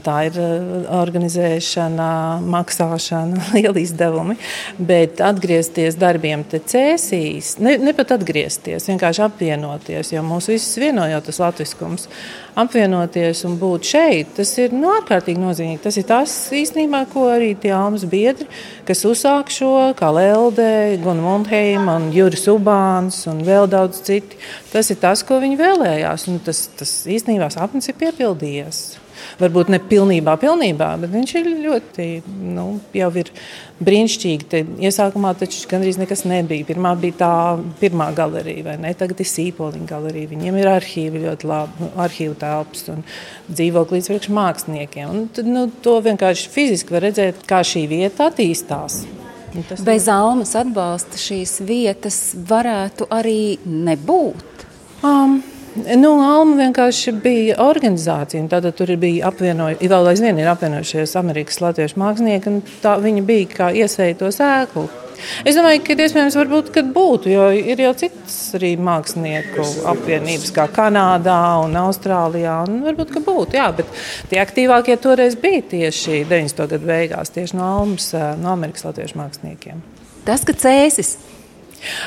tā 0.05 0.17
ir 0.27 0.39
uh, 0.41 0.89
organizēšana, 1.00 2.10
maksāšana, 2.55 3.46
liela 3.55 3.79
izdevumi, 3.81 4.38
bet 4.77 5.24
atgriezties 5.24 5.98
darbiem 6.00 6.43
te 6.50 6.62
cēsīs, 6.62 7.55
ne, 7.63 7.77
ne 7.81 7.96
pat 7.98 8.13
atgriezties, 8.19 8.89
vienkārši 8.91 9.25
apvienoties, 9.29 10.13
jo 10.13 10.25
mūs 10.25 10.51
visus 10.51 10.77
vienojot 10.81 11.29
tas 11.29 11.41
latviskums, 11.41 12.10
apvienoties 12.60 13.43
un 13.48 13.55
būt 13.60 13.88
šeit, 13.88 14.34
tas 14.38 14.51
ir 14.60 14.74
nu, 14.75 14.89
ārkārtīgi 14.98 15.39
nozīmīgi. 15.39 15.81
Tas 15.84 15.98
ir 16.00 16.05
tas 16.10 16.34
īstenībā, 16.55 17.05
ko 17.13 17.27
arī 17.31 17.53
tie 17.60 17.72
almas 17.75 18.05
biedri, 18.10 18.48
kas 18.88 19.05
uzsāk 19.08 19.51
šo, 19.53 19.72
kā 19.98 20.12
Lelde, 20.13 20.98
Gunna 21.03 21.24
Mundheima 21.24 21.96
un 22.00 22.10
Juris 22.13 22.48
Ubāns 22.51 23.22
un 23.31 23.43
vēl 23.48 23.69
daudz 23.72 23.78
citi. 23.95 24.39
Tas 24.74 24.89
ir 24.91 25.00
tas, 25.01 25.24
ko 25.25 25.41
viņi 25.43 25.59
vēlējās. 25.59 26.27
Un 26.31 26.41
tas, 26.45 26.65
tas 26.79 26.95
īstenībā 27.09 27.51
sapnis 27.53 27.91
ir 27.91 28.00
piepildījies 28.01 28.81
varbūt 29.39 29.71
ne 29.74 29.79
pilnībā, 29.83 30.36
pilnībā 30.39 30.89
bet 31.01 31.12
viņš 31.13 31.33
ir 31.39 31.50
ļoti, 31.65 32.07
nu, 32.55 32.65
jau 32.95 33.09
ir 33.19 33.31
brīnišķīgi. 33.83 34.48
Te 34.51 34.63
iesākumā 34.88 35.33
taču 35.39 35.67
gandrīz 35.71 36.00
nekas 36.01 36.25
nebija. 36.29 36.67
Pirmā 36.67 36.93
bija 37.00 37.19
tā 37.21 37.33
pirmā 37.81 38.09
galerija, 38.15 38.65
vai 38.69 38.77
ne? 38.81 38.93
Tagad 38.98 39.21
ir 39.24 39.29
sīpoliņa 39.31 39.88
galerija. 39.89 40.31
Viņiem 40.33 40.59
ir 40.59 40.71
arhīvi 40.74 41.24
ļoti 41.27 41.50
labi, 41.50 41.91
arhīvu 42.07 42.36
telpas 42.41 42.89
un 42.95 43.05
dzīvoklis 43.51 44.12
priekš 44.12 44.33
māksliniekiem. 44.36 45.13
Un, 45.13 45.24
tad, 45.36 45.50
nu, 45.50 45.67
to 45.83 46.00
vienkārši 46.05 46.51
fiziski 46.53 46.95
var 46.95 47.07
redzēt, 47.09 47.45
kā 47.50 47.63
šī 47.65 47.88
vieta 47.91 48.29
attīstās. 48.29 49.03
Bez 49.86 50.10
almas 50.12 50.56
atbalsta 50.60 51.20
šīs 51.20 51.60
vietas 51.65 52.20
varētu 52.50 53.10
arī 53.13 53.58
nebūt. 53.65 54.68
Um, 55.03 55.39
Nu, 55.96 56.15
Alma 56.25 56.58
vienkārši 56.58 57.12
bija 57.24 57.56
organizācija. 57.62 58.41
Tad 58.51 58.65
tur 58.75 58.89
bija 59.00 59.29
apvienojušies, 59.29 59.91
vēl 59.91 60.10
aizvien 60.12 60.39
ir 60.41 60.50
apvienojušies 60.51 61.13
Amerikas 61.20 61.62
latviešu 61.62 62.00
mākslinieki, 62.01 62.51
un 62.51 62.79
tā 62.84 62.96
viņi 63.00 63.24
bija 63.27 63.51
kā 63.53 63.70
iesēja 63.84 64.18
to 64.20 64.32
sēklu. 64.34 64.88
Es 65.47 65.57
domāju, 65.57 65.81
ka 65.85 65.97
iespējams 65.99 66.38
varbūt, 66.39 66.71
kad 66.75 66.91
būtu, 66.95 67.31
jo 67.33 67.47
ir 67.55 67.83
jau 67.83 67.93
citas 68.01 68.38
arī 68.57 68.73
mākslinieku 68.81 69.65
apvienības, 69.93 70.53
kā 70.55 70.67
Kanādā 70.73 71.39
un 71.63 71.77
Austrālijā. 71.79 72.59
Un 72.67 72.83
varbūt, 72.88 73.15
ka 73.15 73.23
būtu, 73.25 73.59
jā, 73.59 73.69
bet 73.77 73.89
tie 74.31 74.43
aktīvākie 74.43 74.99
toreiz 75.01 75.38
bija 75.39 75.65
tieši 75.75 76.23
90. 76.29 76.69
gadu 76.75 76.91
beigās, 76.91 77.33
tieši 77.35 77.59
no 77.59 77.67
Almas, 77.79 78.11
no 78.39 78.53
Amerikas 78.53 78.88
latviešu 78.88 79.19
māksliniekiem. 79.21 79.83
Tas, 80.27 80.45
ka 80.45 80.55
cēsis 80.57 81.17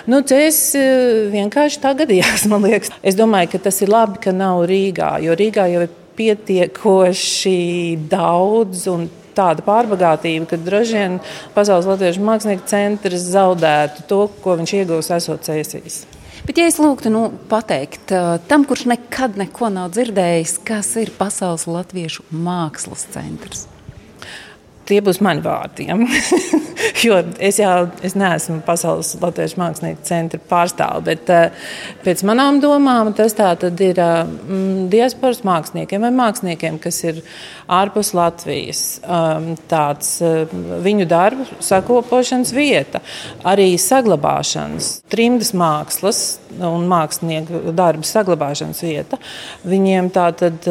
Nu, 0.07 0.21
es 0.37 0.59
eh, 0.76 1.28
vienkārši 1.33 1.81
tā 1.83 1.95
gadījās, 1.97 2.47
man 2.52 2.66
liekas. 2.66 2.92
Es 3.02 3.19
domāju, 3.19 3.54
ka 3.54 3.62
tas 3.69 3.81
ir 3.85 3.92
labi, 3.92 4.21
ka 4.23 4.35
nav 4.37 4.64
Rīgā, 4.69 5.14
jo 5.25 5.37
Rīgā 5.38 5.69
jau 5.73 5.87
ir 5.87 5.99
pietiekoši 6.19 7.59
daudz 8.12 8.87
un 8.92 9.09
tāda 9.37 9.64
pārbagātība, 9.64 10.47
ka 10.50 10.61
droši 10.61 10.99
vien 10.99 11.19
Pasaules 11.54 11.88
Latviešu 11.88 12.25
mākslinieku 12.26 12.69
centrs 12.69 13.28
zaudētu 13.33 14.04
to, 14.11 14.26
ko 14.45 14.59
viņš 14.61 14.75
iegūs 14.83 15.12
esot 15.16 15.49
cēsīs. 15.49 16.02
Bet, 16.42 16.59
ja 16.59 16.66
es 16.66 16.81
lūgtu 16.83 17.12
nu, 17.14 17.26
pateikt 17.50 18.12
eh, 18.14 18.33
tam, 18.50 18.66
kurš 18.66 18.88
nekad 18.90 19.38
neko 19.38 19.71
nav 19.73 19.92
dzirdējis, 19.95 20.57
kas 20.66 20.97
ir 21.00 21.14
Pasaules 21.19 21.69
Latviešu 21.71 22.26
mākslas 22.35 23.07
centrs? 23.14 23.69
Tie 24.89 24.99
būs 25.05 25.21
mani 25.23 25.45
vārdi. 25.45 25.87
Ja? 25.89 25.97
jo 27.07 27.19
es 27.43 27.59
jau 27.61 27.87
es 28.05 28.17
neesmu 28.19 28.61
pasaules 28.67 29.15
latviešu 29.23 29.61
mākslinieku 29.61 30.03
centra 30.07 30.41
pārstāve, 30.51 31.05
bet 31.11 31.33
uh, 31.33 31.69
pēc 32.03 32.25
manām 32.27 32.61
domām 32.62 33.12
tas 33.17 33.37
ir 33.85 34.01
uh, 34.03 34.25
diasporas 34.93 35.43
māksliniekiem 35.47 36.06
vai 36.06 36.13
māksliniekiem, 36.19 36.80
kas 36.83 37.02
ir 37.06 37.23
ārpus 37.73 38.13
Latvijas. 38.17 38.82
Um, 39.02 39.52
tāds 39.71 40.15
uh, 40.25 40.45
viņu 40.85 41.06
darbu 41.11 41.47
sakopošanas 41.63 42.52
vieta, 42.56 43.02
arī 43.49 43.73
saglabāšanas, 43.80 44.93
trimdas 45.13 45.52
mākslas 45.56 46.23
un 46.61 46.87
mākslinieku 46.91 47.73
darbu 47.76 48.06
saglabāšanas 48.06 48.82
vieta. 48.85 49.19
Viņiem 49.69 50.11
tā 50.13 50.28
tad, 50.37 50.69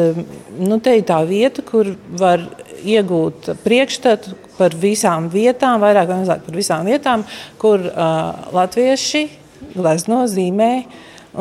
nu, 0.58 0.78
te 0.82 0.96
ir 0.98 1.06
tā 1.08 1.22
vieta, 1.28 1.64
kur 1.66 1.94
var 2.18 2.44
iegūt 2.82 3.52
priekšstatu 3.62 4.36
par 4.58 4.74
visām 4.78 5.28
vietām, 5.32 5.80
vairāk 5.82 6.10
vai 6.10 6.20
mazāk 6.22 6.44
par 6.46 6.58
visām 6.58 6.88
vietām, 6.88 7.26
kur 7.62 7.82
uh, 7.82 8.48
latvieši 8.54 9.26
glezno, 9.74 10.24
zīmē 10.30 10.72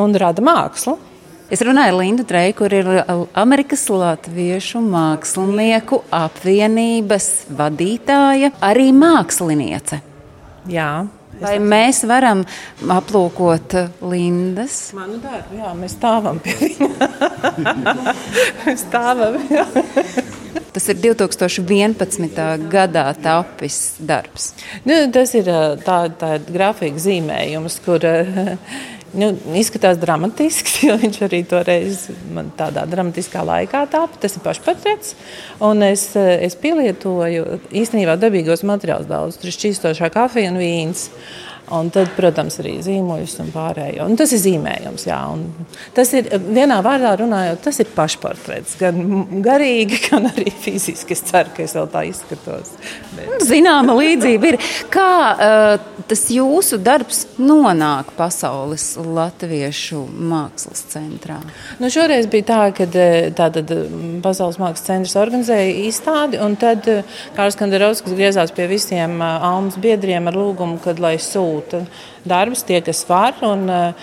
un 0.02 0.16
rada 0.20 0.44
mākslu. 0.46 0.98
Es 1.52 1.60
runāju 1.68 1.92
ar 1.92 1.98
Lindu 2.00 2.24
Treju, 2.24 2.54
kur 2.62 2.72
ir 2.72 2.88
Amerikas 3.36 3.82
Latviešu 3.92 4.80
mākslinieku 4.86 5.98
apvienības 6.16 7.26
vadītāja, 7.58 8.54
arī 8.64 8.94
māksliniece. 8.96 10.00
Jā. 10.72 10.92
Vai 11.42 11.58
mēs 11.60 12.04
varam 12.08 12.46
aplūkot 12.96 13.76
Lindas? 14.06 14.78
Manu 14.96 15.18
darbu, 15.20 15.58
jā, 15.58 15.74
mēs 15.76 15.98
stāvam 15.98 16.40
pie 16.40 16.56
viņa. 16.62 17.10
mēs 18.64 18.86
stāvam. 18.86 19.40
Jā. 19.52 19.68
Tas 20.72 20.88
ir 20.88 21.02
2011. 21.04 22.40
gadā 22.72 23.10
tapis 23.20 23.98
darbs. 24.00 24.54
Nu, 24.88 24.96
tas 25.12 25.34
ir 25.36 25.50
tā, 25.84 25.98
tā 26.16 26.30
grafika 26.48 27.02
zīmējums, 27.04 27.76
kur 27.84 28.08
nu, 29.18 29.32
izskatās 29.60 30.00
dramatisks, 30.02 30.80
jo 30.88 30.96
viņš 31.02 31.22
arī 31.28 31.42
toreiz 31.50 32.06
tādā 32.60 32.86
dramatiskā 32.90 33.44
laikā 33.48 33.86
tāpa. 33.92 34.20
Tas 34.22 34.38
ir 34.38 34.46
pašportrets. 34.46 35.16
Es, 35.92 36.08
es 36.16 36.58
pielietoju 36.62 37.62
īstenībā 37.84 38.18
dabīgos 38.22 38.66
materiālus 38.68 39.10
daudz. 39.10 39.40
Tur 39.42 39.56
šķīstošā 39.56 40.12
kafija 40.14 40.54
un 40.54 40.62
vīns. 40.62 41.10
Un 41.72 41.88
tad, 41.94 42.10
protams, 42.18 42.58
arī 42.60 42.74
zīmoļus 42.84 43.38
un 43.44 43.52
pārējo. 43.54 44.06
Un 44.10 44.18
tas 44.20 44.34
ir 44.36 44.42
zīmējums. 44.44 45.06
Jā, 45.08 45.20
tas 45.96 46.10
ir 46.18 46.28
vienā 46.52 46.82
vārdā 46.84 47.14
runājot, 47.22 47.62
tas 47.64 47.80
ir 47.80 47.92
pašportrets. 47.96 48.76
Gan 48.82 49.42
garīgi, 49.46 50.02
gan 50.10 50.28
arī 50.34 50.52
fiziski. 50.52 51.16
Es 51.16 51.24
ceru, 51.30 51.54
ka 51.56 51.64
es 51.64 51.76
vēl 51.78 51.88
tā 51.94 52.04
izskatos. 52.10 52.74
Bet... 53.16 53.46
Zināma 53.48 53.96
līdzība 53.96 54.52
ir. 54.52 54.58
Kā 54.92 55.14
uh, 55.32 56.02
tas 56.12 56.26
jūsu 56.34 56.82
darbs 56.84 57.24
nonāk 57.40 58.12
pasaules 58.18 58.92
latviešu 59.00 60.04
mākslas 60.12 60.84
centrā? 60.92 61.40
Nu, 61.80 61.92
šoreiz 61.94 62.28
bija 62.32 62.50
tā, 62.52 62.62
ka 62.76 62.90
tātad, 63.38 63.72
Pasaules 64.22 64.60
mākslas 64.60 64.86
centrs 64.86 65.16
organizēja 65.20 65.72
izstādi, 65.88 66.40
un 66.42 66.58
tad 66.60 66.86
Kārs 67.38 67.58
Kandarovskis 67.60 68.16
griezās 68.18 68.52
pie 68.56 68.68
visiem 68.72 69.22
almas 69.24 69.80
biedriem 69.82 70.28
ar 70.28 70.38
lūgumu, 70.38 70.80
kad 70.84 71.00
lai 71.02 71.16
sūta 71.22 71.61
sūta 71.62 71.86
darbus, 72.26 72.66
tie, 72.66 72.82
kas 72.82 73.08
var. 73.08 73.34
Un, 73.42 73.70
eh, 73.70 73.94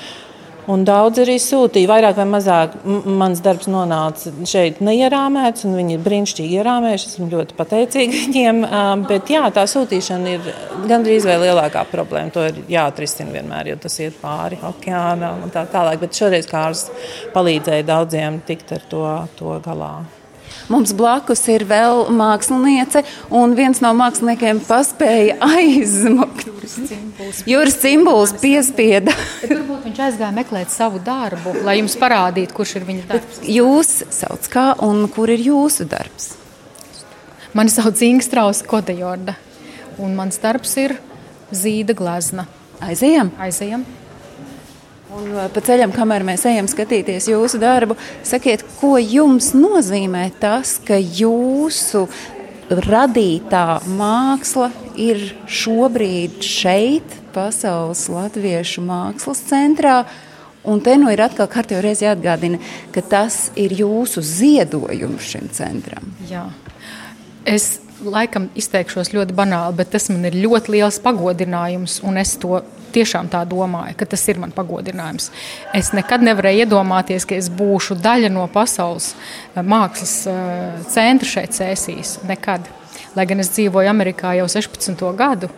un 0.68 0.84
daudz 0.84 1.18
arī 1.18 1.38
sūtīja, 1.40 1.88
vairāk 1.88 2.16
vai 2.16 2.26
mazāk. 2.26 2.74
Mans 3.06 3.40
darbs 3.40 3.66
nonāca 3.66 4.32
šeit 4.44 4.80
neierāmēts, 4.80 5.64
un 5.64 5.76
viņi 5.76 5.94
ir 5.94 6.04
brīnišķīgi 6.04 6.58
ierāmējuši. 6.60 7.08
Esmu 7.08 7.30
ļoti 7.30 7.56
pateicīga 7.56 8.12
viņiem. 8.12 8.60
Bet 9.08 9.26
jā, 9.28 9.50
tā 9.50 9.64
sūtīšana 9.64 10.28
ir 10.28 10.40
gandrīz 10.86 11.24
vai 11.24 11.38
lielākā 11.38 11.86
problēma. 11.90 12.32
To 12.32 12.44
ir 12.44 12.54
jāatrisina 12.68 13.32
vienmēr, 13.32 13.72
jo 13.72 13.76
tas 13.76 13.98
iet 13.98 14.20
pāri 14.20 14.60
okeānam 14.60 15.42
un 15.44 15.50
tā 15.50 15.64
tālāk. 15.66 16.00
Bet 16.00 16.12
šoreiz 16.12 16.46
Kārs 16.46 16.90
palīdzēja 17.32 17.88
daudziem 17.88 18.42
tikt 18.44 18.72
ar 18.72 18.86
to, 18.90 19.04
to 19.38 19.58
galā. 19.64 20.04
Mums 20.68 20.92
blakus 20.96 21.40
ir 21.48 21.64
vēl 21.68 22.08
māksliniece, 22.12 23.02
un 23.32 23.54
viens 23.56 23.80
no 23.84 23.94
māksliniekiem 23.96 24.60
paspēja 24.66 25.38
aizmukt. 25.44 26.44
Jūras 27.48 27.78
cimbuls 27.80 28.34
piespieda. 28.42 29.14
Varbūt 29.42 29.86
viņš 29.88 30.02
aizgāja 30.08 30.34
meklēt 30.36 30.72
savu 30.72 31.00
darbu, 31.04 31.54
lai 31.64 31.78
jums 31.80 31.96
parādītu, 32.00 32.56
kurš 32.56 32.76
ir 32.80 32.88
viņa 32.88 33.06
darbs. 33.08 33.38
Bet 33.40 33.48
jūs 33.56 33.94
sauc 34.14 34.50
kā 34.52 34.66
un 34.84 35.06
kur 35.12 35.32
ir 35.32 35.42
jūsu 35.48 35.88
darbs? 35.88 36.34
Mani 37.56 37.72
sauc 37.72 38.02
Ingstraus 38.04 38.60
Kodejorda, 38.68 39.38
un 39.98 40.12
mans 40.18 40.36
darbs 40.42 40.76
ir 40.80 40.98
zīda 41.50 41.96
glazna. 41.96 42.44
Aizejam! 42.84 43.32
Aizejam! 43.40 43.86
Un 45.08 45.30
uh, 45.32 45.46
pa 45.48 45.62
ceļam, 45.64 45.92
kamēr 45.96 46.24
mēs 46.26 46.44
ejam 46.50 46.66
skatīties 46.68 47.30
jūsu 47.30 47.60
darbu, 47.62 47.96
sakiet, 48.26 48.64
ko 48.76 48.98
jums 49.00 49.54
nozīmē 49.56 50.26
tas, 50.40 50.76
ka 50.84 50.98
jūsu 51.00 52.04
radītā 52.68 53.80
māksla 53.88 54.68
ir 55.00 55.22
šobrīd 55.48 56.42
šeit, 56.44 57.16
Pasaules 57.32 58.04
Latviešu 58.12 58.82
mākslas 58.84 59.40
centrā. 59.48 60.02
Un 60.68 60.80
te 60.84 60.96
nu 61.00 61.08
ir 61.12 61.22
atkal 61.24 61.48
kārtībā 61.48 61.80
reiz 61.84 62.02
jāatgādina, 62.04 62.58
ka 62.92 63.00
tas 63.00 63.46
ir 63.56 63.72
jūsu 63.78 64.20
ziedojums 64.24 65.28
šim 65.30 65.48
centram. 65.54 66.08
Jā. 66.28 66.48
Es 67.48 67.78
laikam 68.04 68.50
izteikšos 68.58 69.14
ļoti 69.14 69.36
banāli, 69.38 69.78
bet 69.78 69.94
tas 69.94 70.10
man 70.12 70.26
ir 70.28 70.36
ļoti 70.36 70.76
liels 70.76 71.00
pagodinājums, 71.04 72.02
un 72.04 72.20
es 72.20 72.34
to 72.42 72.60
tiešām 72.94 73.30
tā 73.32 73.44
domāju, 73.48 73.96
ka 73.98 74.08
tas 74.14 74.24
ir 74.28 74.40
man 74.42 74.54
pagodinājums. 74.56 75.30
Es 75.76 75.92
nekad 75.96 76.24
nevarēju 76.26 76.66
iedomāties, 76.66 77.26
ka 77.28 77.38
es 77.38 77.50
būšu 77.52 77.98
daļa 78.02 78.32
no 78.34 78.46
pasaules 78.52 79.12
eh, 79.14 79.62
mākslas 79.62 80.16
eh, 80.30 80.80
centra 80.90 81.28
šeit 81.36 81.56
cēsīs. 81.58 82.18
Nekad. 82.28 82.68
Lai 83.16 83.24
gan 83.26 83.40
es 83.42 83.50
dzīvoju 83.54 83.90
Amerikā 83.90 84.34
jau 84.38 84.48
16 84.50 85.14
gadu 85.18 85.48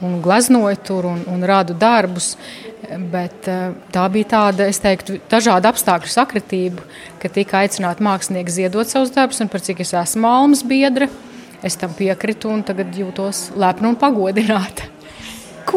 un 0.00 0.20
gleznoju 0.22 0.76
tur 0.86 1.06
un, 1.10 1.22
un 1.26 1.42
rādu 1.46 1.74
darbus, 1.78 2.32
bet 3.10 3.48
eh, 3.50 3.72
tā 3.94 4.04
bija 4.12 4.30
tāda, 4.34 4.68
es 4.70 4.78
teiktu, 4.82 5.18
dažādu 5.30 5.70
apstākļu 5.70 6.12
sakritība, 6.12 6.84
ka 7.22 7.30
tika 7.32 7.62
aicināti 7.64 8.04
mākslinieki 8.06 8.54
ziedot 8.60 8.90
savus 8.90 9.12
darbus, 9.14 9.42
un 9.42 9.50
par 9.50 9.64
cik 9.64 9.82
es 9.84 9.94
esmu 9.98 10.30
almas 10.30 10.62
biedra, 10.66 11.10
es 11.66 11.78
tam 11.78 11.94
piekritu 11.98 12.52
un 12.52 12.62
tagad 12.66 12.94
jūtos 12.94 13.48
lepna 13.58 13.90
un 13.90 13.98
pagodināta. 13.98 14.86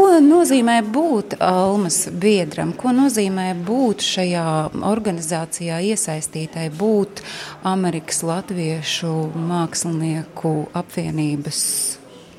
Ko 0.02 0.16
nozīmē 0.18 0.80
būt 0.82 1.36
Almas 1.46 2.08
biedram? 2.10 2.72
Ko 2.74 2.90
nozīmē 2.90 3.52
būt 3.68 4.02
šajā 4.02 4.46
organizācijā 4.90 5.78
iesaistītai, 5.92 6.64
būt 6.74 7.22
Amerikas 7.70 8.24
Latviešu 8.26 9.12
mākslinieku 9.38 10.56
apvienības 10.82 11.62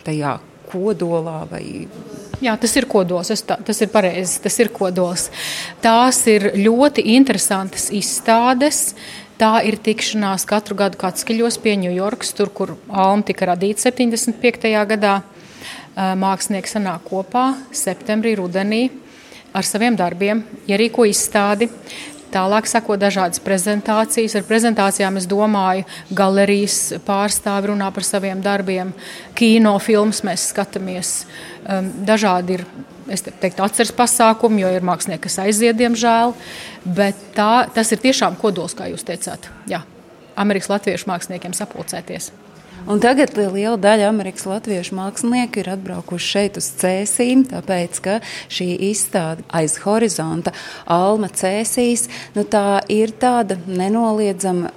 tajā 0.03 0.35
kodolā 0.72 1.37
vai 1.53 1.62
Jā, 2.42 2.57
tas 2.59 2.75
ir 2.75 2.88
kodols. 2.90 3.31
Tā, 3.46 3.61
tas 3.62 3.79
ir 3.79 3.94
pareizi. 3.94 4.40
Tas 4.42 4.59
ir 4.59 4.72
kodols. 4.75 5.29
Tās 5.85 6.18
ir 6.27 6.51
ļoti 6.59 7.07
interesantas 7.14 7.92
izstādes. 7.94 8.88
Tā 9.38 9.61
ir 9.62 9.79
tikšanās 9.79 10.51
katru 10.51 10.75
gadu 10.83 10.98
Katskaļos 10.98 11.62
pie 11.62 11.79
Ņujorkas, 11.85 12.35
tur, 12.35 12.51
kur 12.51 12.75
Alma 12.90 13.22
tika 13.31 13.55
radīta 13.55 13.87
75. 13.87 14.75
gadā 14.90 15.20
mākslinieki 15.96 16.70
sanāk 16.70 17.05
kopā 17.11 17.52
septembrī, 17.74 18.37
rudenī 18.38 18.87
ar 19.52 19.66
saviem 19.68 19.96
darbiem, 19.98 20.40
ierīko 20.70 21.05
izstādi. 21.09 21.68
Tālāk 22.33 22.64
sako 22.64 22.96
dažādas 22.96 23.42
prezentācijas. 23.44 24.38
Ar 24.38 24.46
prezentācijām 24.48 25.18
es 25.20 25.26
domāju, 25.28 25.85
galerijas 26.16 26.94
pārstāvi 27.05 27.68
runā 27.74 27.90
par 27.92 28.07
saviem 28.09 28.40
darbiem, 28.40 28.94
kino 29.37 29.74
filmas 29.85 30.22
mēs 30.24 30.46
skatāmies. 30.55 31.12
Dažādi 32.09 32.57
ir 32.57 32.64
teiktu, 33.42 33.61
atceres 33.61 33.92
pasākumi, 33.92 34.62
jo 34.64 34.72
ir 34.72 34.87
mākslinieki, 34.88 35.26
kas 35.26 35.42
aiziet, 35.44 35.76
diemžēl. 35.76 36.33
Bet 36.88 37.20
tā, 37.37 37.66
tas 37.74 37.92
ir 37.92 38.00
tiešām 38.00 38.40
kodols, 38.40 38.72
kā 38.78 38.88
jūs 38.88 39.05
teicāt. 39.05 39.50
Jā, 39.68 39.83
Amerikas 40.40 40.72
latviešu 40.72 41.12
māksliniekiem 41.12 41.52
sapulcēties. 41.59 42.33
Un 42.90 42.99
tagad 42.99 43.37
liela 43.38 43.77
daļa 43.79 44.09
Amerikas 44.11 44.47
latviešu 44.51 44.97
mākslinieku 44.99 45.62
ir 45.62 45.71
atbraukuši 45.77 46.31
šeit 46.35 46.59
uz 46.59 46.66
cēsīm, 46.81 47.45
tāpēc 47.53 48.01
ka 48.03 48.18
šī 48.51 48.68
izstāde 48.90 49.47
aiz 49.55 49.77
horizonta 49.85 50.51
Alma 50.90 51.31
cēsīs, 51.31 52.09
nu 52.35 52.42
tā 52.42 52.83
ir 52.90 53.14
tāda 53.23 53.61
nenoliedzama 53.71 54.73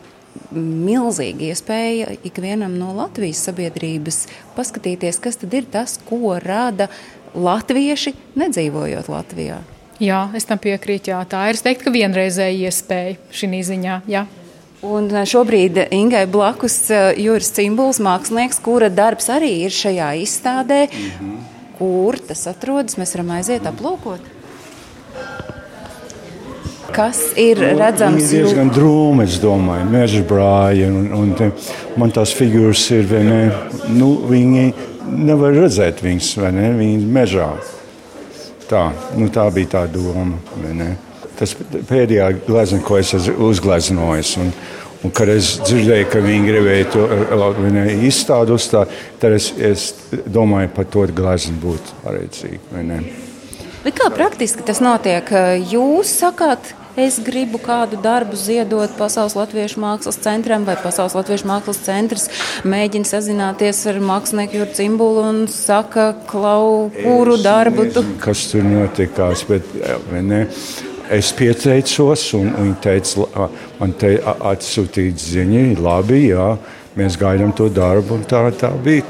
milzīga 0.56 1.50
iespēja 1.50 2.16
ikvienam 2.28 2.78
no 2.78 2.94
Latvijas 2.96 3.42
sabiedrības 3.48 4.26
paskatīties, 4.56 5.20
kas 5.24 5.42
tad 5.42 5.56
ir 5.58 5.66
tas, 5.72 5.98
ko 6.06 6.38
rada 6.44 6.92
latvieši 7.34 8.14
nedzīvojot 8.38 9.10
Latvijā. 9.12 9.60
Jā, 10.04 10.26
es 10.36 10.46
tam 10.48 10.60
piekrītu. 10.60 11.14
Jā. 11.14 11.22
Tā 11.30 11.46
ir 11.52 11.60
teiktu, 11.64 11.94
vienreizēja 11.96 12.68
iespēja 12.68 13.16
šī 13.32 13.62
ziņā. 13.72 14.02
Jā. 14.12 14.26
Un 14.84 15.08
eh, 15.14 15.24
šobrīd 15.28 15.80
Ingai 15.96 16.26
blakus 16.28 16.78
eh, 16.92 17.14
Juris 17.22 17.52
Cimbuls, 17.56 18.02
mākslinieks, 18.04 18.60
kura 18.64 18.90
darbs 18.92 19.30
arī 19.32 19.52
ir 19.66 19.76
šajā 19.76 20.14
izstādē. 20.22 20.88
Mm 20.88 21.12
-hmm. 21.20 21.36
Kur 21.78 22.18
tas 22.20 22.48
atrodas? 22.48 22.98
Mēs 22.98 23.16
varam 23.16 23.32
aiziet 23.32 23.64
aplūkot. 23.64 24.20
Kas 26.92 27.20
ir 27.36 27.60
nu, 27.60 27.80
redzams? 27.80 28.32
Ir 28.32 28.46
diezgan 28.46 28.70
drūmi, 28.72 29.24
es 29.24 29.40
domāju, 29.42 29.90
meža 29.92 30.22
brāļi. 30.24 30.88
Un, 30.88 31.14
un 31.14 31.34
te, 31.34 31.52
man 31.98 32.12
tās 32.12 32.32
figūras 32.36 32.92
ir, 32.92 33.06
vai 33.06 33.24
ne, 33.24 33.52
nu, 33.88 34.22
viņi 34.30 34.74
nevar 35.08 35.52
redzēt 35.54 36.04
viņas, 36.04 36.38
vai 36.38 36.52
ne, 36.52 36.72
viņi 36.72 37.02
ir 37.02 37.08
mežā. 37.08 37.50
Tā, 38.70 38.92
nu, 39.18 39.28
tā 39.28 39.52
bija 39.52 39.68
tā 39.68 39.88
doma, 39.92 40.40
vai 40.64 40.74
ne 40.74 40.96
tas 41.40 41.56
pēdējā 41.90 42.32
glezna, 42.46 42.82
ko 42.86 43.00
es 43.02 43.14
esmu 43.18 43.50
uzgleznojis. 43.50 44.36
Un, 44.42 44.54
un, 45.02 45.14
kad 45.16 45.30
es 45.32 45.56
dzirdēju, 45.66 46.08
ka 46.14 46.24
viņi 46.26 46.50
gribēja 46.50 46.88
to 46.96 47.06
izstādi 48.08 48.56
uzstāt, 48.56 48.96
tad 49.22 49.38
es, 49.38 49.52
es 49.58 49.92
domāju, 50.26 50.72
par 50.76 50.90
to 50.92 51.06
gleznu 51.16 51.60
būtu 51.64 52.02
pareizi. 52.06 52.58
Kā 53.96 54.10
praktiski 54.10 54.66
tas 54.66 54.82
notiek? 54.82 55.30
Jūs 55.70 56.10
sakāt, 56.24 56.74
es 56.98 57.20
gribu 57.20 57.60
kādu 57.60 58.00
darbu 58.02 58.38
ziedot 58.40 58.92
Pasaules 58.98 59.36
Latviešu 59.36 59.82
mākslas 59.84 60.18
centram, 60.24 60.66
vai 60.68 60.78
Pasaules 60.80 61.16
Latviešu 61.18 61.48
mākslas 61.50 61.82
centrs 61.84 62.26
mēģina 62.66 63.10
sazināties 63.10 63.84
ar 63.92 64.00
mākslinieku 64.04 64.62
Jurgu 64.62 64.78
Cimbulu 64.80 65.26
un 65.28 65.42
saka, 65.52 66.14
klau, 66.30 66.90
kuru 66.96 67.38
darbu 67.44 67.90
tu. 67.94 68.06
Kas 68.24 68.48
tur 68.52 68.66
notikās, 68.66 69.46
bet 69.50 69.70
ne, 70.16 70.46
Es 71.14 71.30
pieteicos, 71.38 72.24
un 72.34 72.50
viņi 72.56 72.76
teica, 72.82 73.50
man 73.78 73.94
te 74.00 74.16
atsūtīt 74.26 75.22
ziņu, 75.22 75.76
labi, 75.86 76.32
jā, 76.32 76.48
mēs 76.98 77.18
gaidām 77.22 77.54
to 77.54 77.68
darbu, 77.70 78.18
un 78.18 78.26
tā, 78.30 78.48
tā 78.58 78.72
bija. 78.82 79.06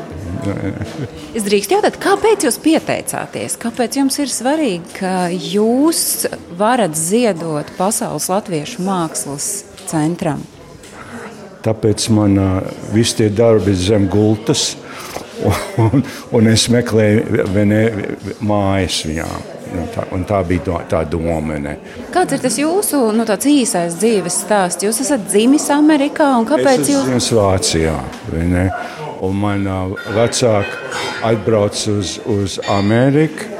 Es 1.36 1.45
drīkstu 1.45 1.77
jautāt, 1.77 1.95
kāpēc 2.01 2.43
jūs 2.45 2.58
pieteicāties? 2.62 3.55
Kāpēc 3.62 3.95
jums 4.01 4.19
ir 4.19 4.34
svarīgi, 4.34 4.97
ka 4.97 5.13
jūs 5.31 6.25
varat 6.60 6.97
ziedot 6.99 7.71
Pasaules 7.79 8.27
Latviešu 8.29 8.84
mākslas 8.86 9.49
centram? 9.88 10.43
Tāpēc 11.65 12.10
man 12.13 12.38
visi 12.93 13.21
tie 13.21 13.31
darbi 13.34 13.71
ir 13.73 13.79
zem 13.79 14.10
gultas, 14.12 14.73
un, 15.81 16.03
un 16.36 16.51
es 16.51 16.67
meklēju 16.73 17.47
ne, 17.65 17.84
mājas 18.43 19.01
viņām. 19.08 19.54
Nu, 19.75 19.85
tā, 19.91 20.05
tā 20.29 20.41
bija 20.47 20.79
tā 20.89 21.01
doma. 21.09 21.57
Ne. 21.61 21.77
Kāds 22.13 22.35
ir 22.35 22.43
tas 22.43 22.59
jūsu 22.59 23.01
nu, 23.15 23.25
īsais 23.25 23.97
dzīves 23.99 24.41
stāsts? 24.45 24.85
Jūs 24.85 25.01
esat 25.03 25.25
dzimis 25.29 25.67
Amerikā 25.73 26.29
un 26.39 26.47
kāpēc? 26.49 26.85
Es 26.85 26.93
esmu 26.93 27.17
jūs... 27.17 27.31
Vācijā. 27.35 27.95
Un 29.25 29.38
man 29.39 29.67
uh, 29.67 29.93
vecāki 30.15 30.79
atbrauc 31.25 31.81
uz, 31.91 32.17
uz 32.29 32.59
Ameriku. 32.71 33.51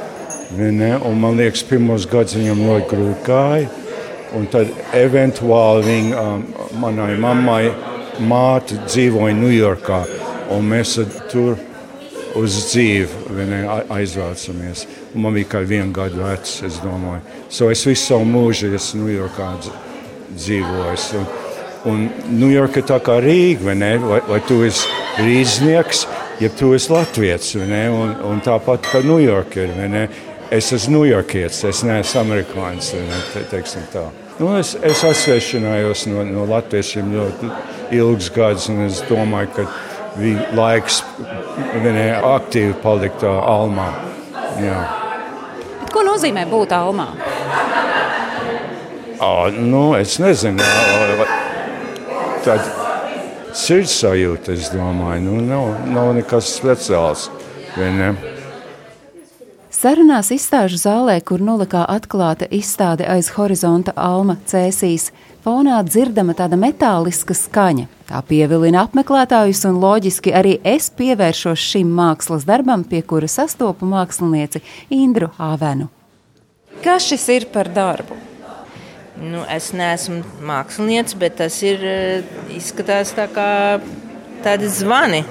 Ne, 0.56 0.92
man 1.18 1.36
liekas, 1.36 1.64
pirmos 1.66 2.06
gadus 2.08 2.36
viņam 2.38 2.62
ļoti 2.68 2.88
grūti 2.92 3.26
gāja. 3.26 3.68
Un 4.36 4.46
tad 4.52 4.70
eventuāli 4.96 5.86
viņa, 5.86 6.22
um, 6.22 6.44
manai 6.82 7.12
mammai 7.20 7.62
māte 8.20 8.78
dzīvoja 8.86 9.36
Ņujorkā. 9.36 10.00
Mēs 10.62 10.96
tur 11.32 11.56
uz 12.36 12.56
dzīvi 12.70 13.46
ne, 13.48 13.60
aizvācamies. 13.92 14.84
Man 15.14 15.36
bija 15.36 15.48
tikai 15.48 15.64
viena 15.68 15.92
gada 15.94 16.30
vecs, 16.30 16.60
es 16.66 16.78
domāju. 16.84 17.22
So 17.48 17.70
es 17.72 17.84
visu 17.86 18.12
savu 18.12 18.28
mūžu 18.28 18.72
esmu 18.76 19.06
Ņujorkā 19.06 19.48
dzīvojis. 20.34 21.08
Un, 21.20 21.26
un 21.92 22.04
Ņujorka 22.42 22.82
ir 22.82 22.88
tā 22.90 23.00
kā 23.04 23.18
Rīga, 23.24 23.70
vai, 23.70 23.78
ne? 23.80 23.92
vai, 24.02 24.20
vai 24.28 24.40
tu 24.48 24.60
esi 24.66 24.86
rīznieks, 25.22 26.06
ja 26.42 26.52
tu 26.52 26.74
esi 26.76 26.92
latviečs. 26.92 27.56
Un, 27.62 28.14
un 28.30 28.44
tāpat 28.44 28.90
kā 28.92 29.02
Ņujorka 29.06 29.66
ir. 29.66 30.06
Es 30.54 30.70
esmu 30.76 31.00
Ņujorkietis, 31.00 31.64
es 31.66 31.82
neesmu 31.86 32.22
amerikānis. 32.22 32.92
Ne? 33.00 33.24
Te, 33.32 33.42
teiksim, 33.50 33.88
tā. 33.94 34.06
Nu, 34.36 34.52
es, 34.60 34.74
es 34.84 35.00
atsvešinājos 35.08 36.04
no, 36.10 36.22
no 36.28 36.44
latviešiem 36.50 37.08
ļoti 37.14 37.48
ilgus 37.96 38.28
gadus, 38.34 38.66
un 38.68 38.84
es 38.84 39.00
domāju, 39.08 39.48
ka 39.56 39.64
bija 40.18 40.46
laiks 40.56 41.02
ne, 41.82 42.06
aktīvi 42.16 42.76
palikt 42.82 43.24
Almā. 43.26 43.88
Jā. 44.62 44.80
Ko 45.92 46.04
nozīmē 46.06 46.46
būt 46.50 46.74
Almā? 46.76 47.10
O, 49.20 49.48
nu, 49.50 49.82
es 49.96 50.18
nezinu. 50.20 50.64
Tad 52.44 52.66
sirdsajūta, 53.56 54.54
es 54.54 54.68
domāju, 54.74 55.24
nu, 55.24 55.40
nav, 55.48 55.70
nav 55.88 56.12
nekas 56.18 56.52
speciāls. 56.58 57.30
Ne? 57.76 58.12
Sarunās 59.76 60.30
izstāžu 60.32 60.78
zālē, 60.80 61.18
kur 61.20 61.42
nolikā 61.44 61.82
atklāta 61.92 62.46
izstāde 62.48 63.04
aiz 63.12 63.26
horizonta 63.34 63.92
Alma 64.00 64.38
cēsīs, 64.48 65.10
fonā 65.44 65.82
dzirdama 65.84 66.32
tāda 66.38 66.56
metāliska 66.56 67.34
skaņa. 67.36 67.84
Tā 68.08 68.22
pievilina 68.24 68.86
apmeklētājus, 68.86 69.66
un 69.68 69.76
loģiski 69.82 70.32
arī 70.32 70.54
es 70.64 70.88
pievēršos 70.96 71.60
šim 71.60 71.90
mākslas 71.98 72.46
darbam, 72.48 72.86
pie 72.88 73.02
kura 73.04 73.28
sastopu 73.28 73.84
mākslinieci 73.90 74.62
Indru 74.96 75.28
Āvenu. 75.36 75.90
Kas 76.80 77.10
šis 77.10 77.26
ir 77.34 77.46
par 77.52 77.68
darbu? 77.68 78.16
Nu, 79.20 79.42
es 79.52 79.74
neesmu 79.76 80.22
mākslinieks, 80.40 81.18
bet 81.20 81.36
tas 81.42 81.58
ir 81.66 81.84
eh, 81.84 82.38
izskatās 82.56 83.12
tā 83.18 83.28
kā 83.28 83.50
tādi 84.46 84.72
zvani. 84.72 85.26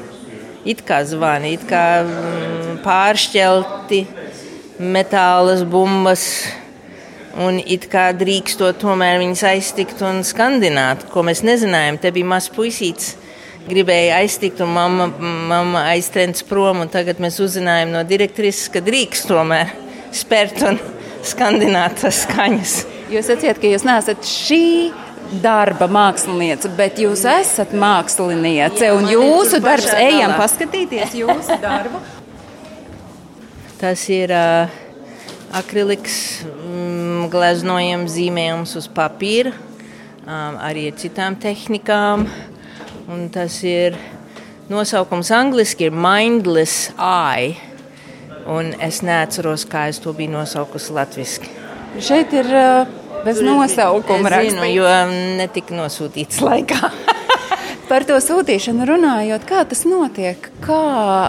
it 0.66 0.82
kā 0.86 1.04
zvani, 1.06 1.54
it 1.54 1.66
kā 1.70 2.02
mm, 2.02 2.78
pāršķelti 2.86 4.00
metālas 4.80 5.64
bumbas. 5.68 6.26
Un 7.36 7.60
it 7.60 7.90
kā 7.92 8.08
drīkstot 8.16 8.80
tomēr 8.80 9.20
viņas 9.20 9.44
aiztikt 9.50 10.00
un 10.08 10.22
skandināt, 10.24 11.04
ko 11.12 11.26
mēs 11.28 11.44
nezinājām. 11.44 12.00
Te 12.00 12.14
bija 12.16 12.30
mazs 12.32 12.48
puisīts, 12.56 13.10
gribēja 13.68 14.22
aiztikt, 14.22 14.62
un 14.64 14.72
mamma, 14.76 15.10
mamma 15.52 15.84
aiztrens 15.92 16.46
prom. 16.48 16.86
Tagad 16.92 17.20
mēs 17.24 17.42
uzzinājām 17.44 17.92
no 17.92 18.06
direktrises, 18.08 18.70
ka 18.72 18.80
drīkst 18.86 19.28
tomēr 19.32 19.74
spērt 20.16 20.64
un 20.64 20.80
skandināt 21.28 22.00
tas 22.06 22.24
skaņas. 22.24 22.78
Jūs 23.12 23.28
sacījāt, 23.34 23.60
ka 23.60 23.70
jūs 23.74 23.84
neesat 23.86 24.24
šī 24.26 24.66
darba 25.44 25.88
māksliniece, 25.92 26.72
bet 26.78 27.00
jūs 27.02 27.26
esat 27.28 27.74
māksliniece. 27.76 28.92
Un 28.96 29.10
jūsu 29.12 29.60
darbs, 29.64 29.92
ejam 30.00 30.38
paskatīties 30.40 31.18
jūsu 31.20 31.60
darbu. 31.64 32.02
Tas 33.76 34.06
ir 34.08 34.32
uh, 34.32 34.72
akriliks, 35.56 36.46
mm, 36.48 37.28
gleznojams 37.34 38.14
zīmējums 38.16 38.76
uz 38.80 38.88
papīra, 38.92 39.52
um, 40.24 40.60
arī 40.64 40.88
ar 40.92 41.00
citām 41.00 41.36
tehnikām. 41.40 42.28
Un 43.12 43.28
tas 43.34 43.60
ir 43.68 43.98
nosaukums 44.72 45.30
angliski 45.36 45.90
ir 45.90 45.96
Mindless 45.96 46.94
Eye. 46.96 47.56
Un 48.50 48.72
es 48.80 49.02
neatceros, 49.06 49.66
kā 49.68 49.88
es 49.90 50.00
to 50.02 50.14
biju 50.14 50.36
nosaukusi 50.36 50.94
latviešu. 50.96 51.52
Šeit 52.06 52.34
ir 52.38 52.50
uh, 52.52 52.96
bez 53.26 53.42
nosaukuma 53.44 54.32
rakstīts. 54.36 54.72
Jo 54.76 54.88
netika 55.42 55.78
nosūtīts 55.78 56.42
laikā. 56.46 56.92
Par 57.96 58.04
to 58.04 58.18
sūtīšanu 58.20 58.84
runājot, 58.90 59.46
kā 59.48 59.62
tas 59.72 59.86
notiek? 59.88 60.50
Kā 60.60 60.80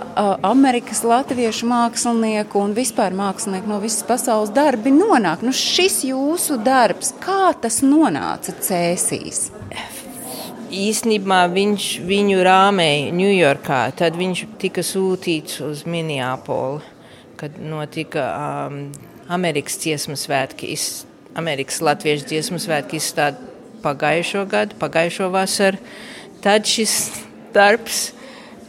uh, 0.03 0.31
Amerikas 0.49 1.05
latviešu 1.07 1.69
mākslinieku 1.71 2.59
un 2.59 2.73
vispār 2.75 3.15
mākslinieku 3.15 3.71
no 3.71 3.77
visas 3.79 4.03
pasaules 4.09 4.51
darbi 4.51 4.91
nonāk? 4.91 5.45
Nu, 5.47 5.53
šis 5.55 6.01
jūsu 6.09 6.57
darbs, 6.67 7.13
kā 7.23 7.53
tas 7.63 7.85
nonāca 7.87 8.51
Cēsīs? 8.67 9.45
Īsnībā 10.75 11.45
viņš 11.55 11.87
viņu 12.09 12.43
rāmēja 12.51 13.15
Ņujorkā, 13.15 13.81
tad 14.03 14.19
viņš 14.19 14.43
tika 14.59 14.83
sūtīts 14.83 15.63
uz 15.69 15.87
Minneapoli, 15.87 16.83
kad 17.39 17.63
notika 17.63 18.27
um, 18.41 18.83
Amerikas 19.31 19.79
dziesmu 19.87 20.19
svētki, 20.19 20.75
Amerikas 21.39 21.79
latviešu 21.79 22.27
dziesmu 22.35 22.59
svētki 22.59 22.99
izstāde 22.99 23.55
pagājušo 23.87 24.49
gadu, 24.51 24.83
pagājušo 24.83 25.31
vasaru. 25.31 25.79
Tad 26.47 26.69
šis 26.71 26.93
darbs 27.51 28.13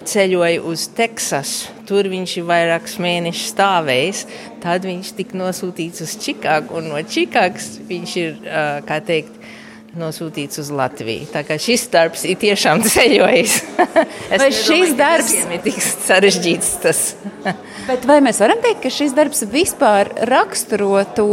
ceļoja 0.07 0.63
uz 0.65 0.87
Teksasu. 0.97 1.75
Tur 1.87 2.09
viņš 2.09 2.31
ir 2.39 2.47
vairākus 2.47 2.97
mēnešus 3.03 3.51
stāvējis. 3.53 4.23
Tad 4.63 4.87
viņš 4.87 5.11
tika 5.19 5.37
nosūtīts 5.37 6.01
uz 6.03 6.15
Čikāgu, 6.23 6.79
un 6.79 6.89
no 6.91 7.03
Čikāgas 7.05 7.75
viņš 7.85 8.15
ir, 8.23 8.41
kā 8.87 8.97
teikt, 9.05 9.37
nosūtīts 9.97 10.59
uz 10.61 10.67
Latviju. 10.73 11.29
Tā 11.31 11.41
kā 11.45 11.57
šis 11.61 11.87
darbs 11.93 12.25
ir 12.27 12.37
tiešām 12.41 12.83
ceļojis. 12.93 13.55
vai 14.33 14.49
šis 14.53 14.93
darbs 14.97 15.33
ir 15.45 15.63
tik 15.65 15.79
sarežģīts? 15.81 16.75
Tas. 16.83 17.01
Bet 17.89 18.05
vai 18.09 18.19
mēs 18.25 18.41
varam 18.43 18.61
teikt, 18.63 18.83
ka 18.85 18.93
šis 18.93 19.15
darbs 19.17 19.45
vispār 19.53 20.11
raksturo 20.29 21.01
to 21.17 21.29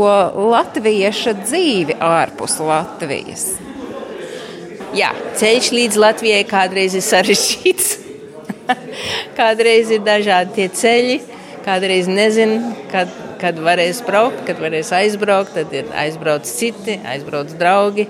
latvieša 0.54 1.38
dzīvi 1.44 1.98
ārpus 2.04 2.60
Latvijas? 2.64 3.54
Jā, 4.94 5.10
ceļš 5.34 5.68
līdz 5.74 5.96
Latvijai 5.98 6.42
kādreiz 6.46 6.94
ir 6.94 7.02
sarežģīts. 7.02 7.88
kādreiz 9.38 9.90
ir 9.90 10.04
dažādi 10.06 10.54
tie 10.54 10.66
ceļi, 10.70 11.16
kādreiz 11.64 12.06
nezinu, 12.06 12.74
kad, 12.92 13.10
kad 13.40 13.58
varēs 13.58 14.04
braukt, 14.06 14.44
kad 14.46 14.62
varēs 14.62 14.92
aizbraukt. 14.94 15.56
Tad 15.58 15.74
ir 15.74 15.90
aizbrauc 16.04 16.46
citi, 16.46 17.00
aizbrauc 17.10 17.50
draugi. 17.58 18.06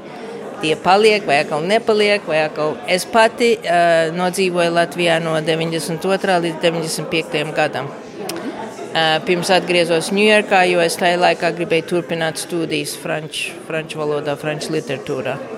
Tie 0.61 0.77
paliek, 0.81 1.25
vai 1.29 1.41
atkal 1.43 1.65
nepaliek, 1.65 2.29
vai 2.29 2.45
atkal 2.45 2.77
es 2.89 3.09
pati 3.09 3.55
uh, 3.57 4.13
nodzīvoju 4.17 4.77
Latvijā 4.77 5.19
no 5.25 5.35
92. 5.41 6.39
līdz 6.47 6.61
95. 6.63 7.43
gadam. 7.57 7.89
Uh, 7.89 9.19
pirms 9.27 9.51
atgriezos 9.57 10.13
Ņujorkā, 10.15 10.63
jo 10.71 10.85
es 10.85 11.01
tajā 11.01 11.17
laikā 11.19 11.51
gribēju 11.57 11.91
turpināt 11.97 12.45
studijas 12.45 12.95
franču, 13.01 13.57
franču 13.67 14.05
valodā, 14.05 14.39
franču 14.41 14.77
literatūrā. 14.77 15.54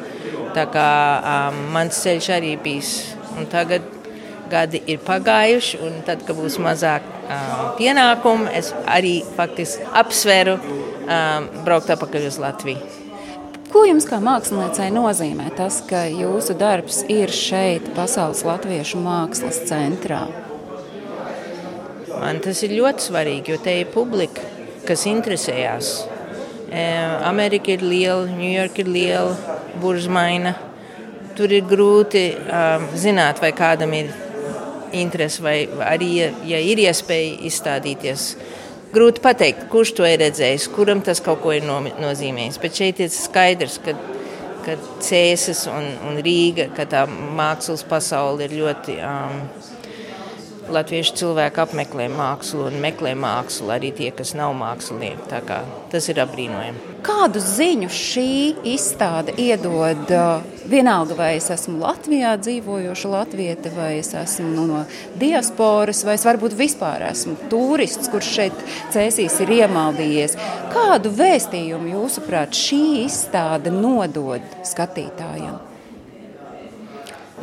Tā 0.56 0.64
kā 0.72 0.90
um, 1.20 1.58
mans 1.74 1.98
ceļš 2.00 2.30
arī 2.32 2.54
bijis. 2.64 2.92
Un 3.36 3.48
tagad 3.52 3.84
gadi 4.48 4.80
ir 4.88 5.02
pagājuši, 5.04 5.80
un 5.84 5.98
tad, 6.06 6.22
kad 6.24 6.38
būs 6.38 6.56
mazāk 6.62 7.04
um, 7.04 7.74
pienākumu, 7.76 8.48
es 8.56 8.70
arī 8.88 9.18
faktiski 9.36 9.84
apsveru 10.00 10.56
um, 10.56 11.50
braukt 11.66 11.92
atpakaļ 11.92 12.30
uz 12.30 12.38
Latviju. 12.40 13.02
Ko 13.66 13.82
jums 13.84 14.06
kā 14.08 14.16
māksliniecei 14.22 14.88
nozīmē 14.94 15.50
tas, 15.58 15.82
ka 15.84 16.06
jūsu 16.08 16.54
darbs 16.56 17.02
ir 17.12 17.32
šeit, 17.34 17.90
Pasaules 17.96 18.40
Latviešu 18.46 19.02
mākslas 19.02 19.58
centrā? 19.68 20.22
Man 22.16 22.40
tas 22.40 22.62
ir 22.64 22.72
ļoti 22.78 23.10
svarīgi, 23.10 23.52
jo 23.52 23.58
te 23.60 23.74
ir 23.82 23.90
publika, 23.92 24.40
kas 24.88 25.04
interesējās. 25.10 25.90
Amerika 27.26 27.74
ir 27.74 27.84
liela, 27.84 28.24
Ņujorka 28.30 28.80
ir 28.86 28.88
liela, 28.94 29.55
buržmaina. 29.80 30.54
Tur 31.36 31.52
ir 31.52 31.66
grūti 31.68 32.30
um, 32.32 32.86
zināt, 32.96 33.42
vai 33.44 33.52
kādam 33.56 33.92
ir 33.96 34.12
interese, 34.96 35.42
vai 35.44 35.66
arī, 35.84 36.10
ja 36.48 36.60
ir 36.62 36.80
iespēja 36.86 37.36
izstādīties. 37.48 38.28
Grūti 38.94 39.20
pateikt, 39.20 39.66
kurš 39.68 39.92
to 39.98 40.06
ir 40.08 40.20
redzējis, 40.22 40.70
kuram 40.72 41.02
tas 41.04 41.20
kaut 41.20 41.42
ko 41.42 41.52
ir 41.52 41.66
no, 41.66 41.82
nozīmējis. 42.00 42.60
Bet 42.62 42.78
šeit 42.80 43.02
ir 43.04 43.12
skaidrs, 43.12 43.76
ka, 43.84 43.96
ka 44.64 44.78
Cēsis 45.04 45.66
un, 45.68 45.90
un 46.08 46.20
Rīga, 46.24 46.70
ka 46.76 46.86
tā 46.88 47.04
mākslas 47.06 47.84
pasaule 47.88 48.46
ir 48.46 48.56
ļoti. 48.62 49.00
Um, 49.04 49.42
Latviešu 50.72 51.14
cilvēki 51.20 51.60
apmeklē 51.62 52.08
mākslu 52.10 52.66
un 52.66 52.80
meklē 52.82 53.12
mākslu 53.18 53.70
arī 53.70 53.92
tie, 53.94 54.08
kas 54.14 54.32
nav 54.34 54.54
mākslinieki. 54.58 55.28
Tas 55.92 56.08
ir 56.10 56.18
apbrīnojami. 56.24 56.96
Kādu 57.06 57.38
ziņu 57.42 57.90
šī 57.92 58.30
izstāde 58.72 59.36
iedod? 59.38 60.10
Vienalga, 60.66 61.14
vai 61.14 61.28
es 61.36 61.46
esmu 61.54 61.78
Latvijā 61.84 62.32
dzīvojoša 62.42 63.12
latvieta, 63.12 63.70
vai 63.76 63.92
es 64.00 64.10
esmu 64.18 64.48
nu, 64.56 64.64
no 64.66 64.82
diasporas, 65.20 66.02
vai 66.08 66.16
es 66.18 66.26
varbūt 66.26 66.56
vispār 66.58 67.06
esmu 67.12 67.36
turists, 67.52 68.10
kurš 68.10 68.32
šeit 68.40 68.66
cēsīs 68.96 69.38
ir 69.46 69.54
iemaldījies. 69.60 70.34
Kādu 70.74 71.14
vēstījumu, 71.14 71.94
jūsuprāt, 71.94 72.58
šī 72.58 72.82
izstāde 73.04 73.70
nodod 73.70 74.42
skatītājiem? 74.66 75.75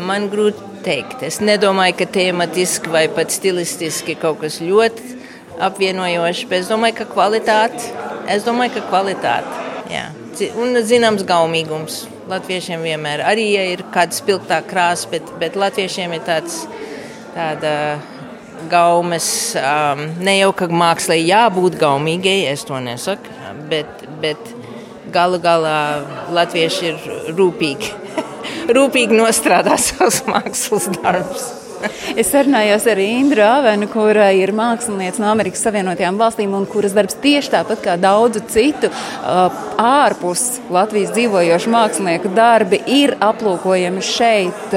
Man 0.02 0.26
grūti 0.32 0.64
teikt. 0.86 1.22
Es 1.26 1.38
nedomāju, 1.44 2.00
ka 2.00 2.08
tematiski 2.16 2.90
vai 2.90 3.04
pat 3.14 3.34
stilistiski 3.34 4.16
kaut 4.18 4.40
kas 4.42 4.58
ļoti 4.64 5.20
apvienojošs, 5.62 6.48
bet 6.50 6.64
es 6.64 6.72
domāju, 6.72 6.98
ka 7.02 7.06
kvalitāte. 7.12 7.92
Es 8.32 8.46
domāju, 8.48 8.80
ka 8.80 8.88
kvalitāte. 8.90 9.62
Jā. 9.94 10.08
Un 10.58 10.80
zināms 10.82 11.26
gaumīgums. 11.30 12.08
Latviešiem 12.32 12.82
vienmēr 12.88 13.22
arī 13.28 13.50
ja 13.52 13.68
ir 13.74 13.84
kāda 13.94 14.16
spilgtā 14.16 14.62
krāsa, 14.66 15.12
bet, 15.12 15.30
bet 15.42 15.58
latviešiem 15.60 16.16
ir 16.16 16.24
tāds, 16.26 16.64
tāda 17.36 17.74
gaumes. 18.72 19.28
Um, 19.60 20.06
ne 20.24 20.40
jau 20.40 20.54
ka 20.58 20.70
mākslē 20.72 21.20
jābūt 21.20 21.78
gaumīgai, 21.82 22.40
es 22.50 22.66
to 22.66 22.80
nesaku, 22.82 23.36
bet, 23.70 24.08
bet 24.24 24.54
galu 25.14 25.38
galā 25.44 25.78
latvieši 26.34 26.90
ir 26.90 27.36
rūpīgi 27.38 27.92
rūpīgi 28.70 29.20
nostrādā 29.20 29.78
savus 29.82 30.24
mākslas 30.30 30.90
darbus. 31.02 31.52
Es 32.16 32.30
sarunājos 32.32 32.86
ar 32.88 33.00
Indru 33.02 33.44
Avenu, 33.44 33.88
kura 33.92 34.30
ir 34.36 34.54
mākslinieca 34.56 35.20
no 35.20 35.30
Amerikas 35.32 35.64
Savienotajām 35.66 36.20
valstīm 36.20 36.54
un 36.56 36.66
kuras 36.70 36.94
darbs 36.96 37.18
tieši 37.24 37.52
tāpat 37.58 37.82
kā 37.84 37.96
daudzu 38.00 38.44
citu 38.52 38.88
ārpus 39.24 40.62
Latvijas 40.74 41.12
dzīvojošu 41.16 41.74
mākslinieku 41.74 42.32
darbi 42.38 42.80
ir 42.88 43.16
aplūkojami 43.24 44.04
šeit, 44.06 44.76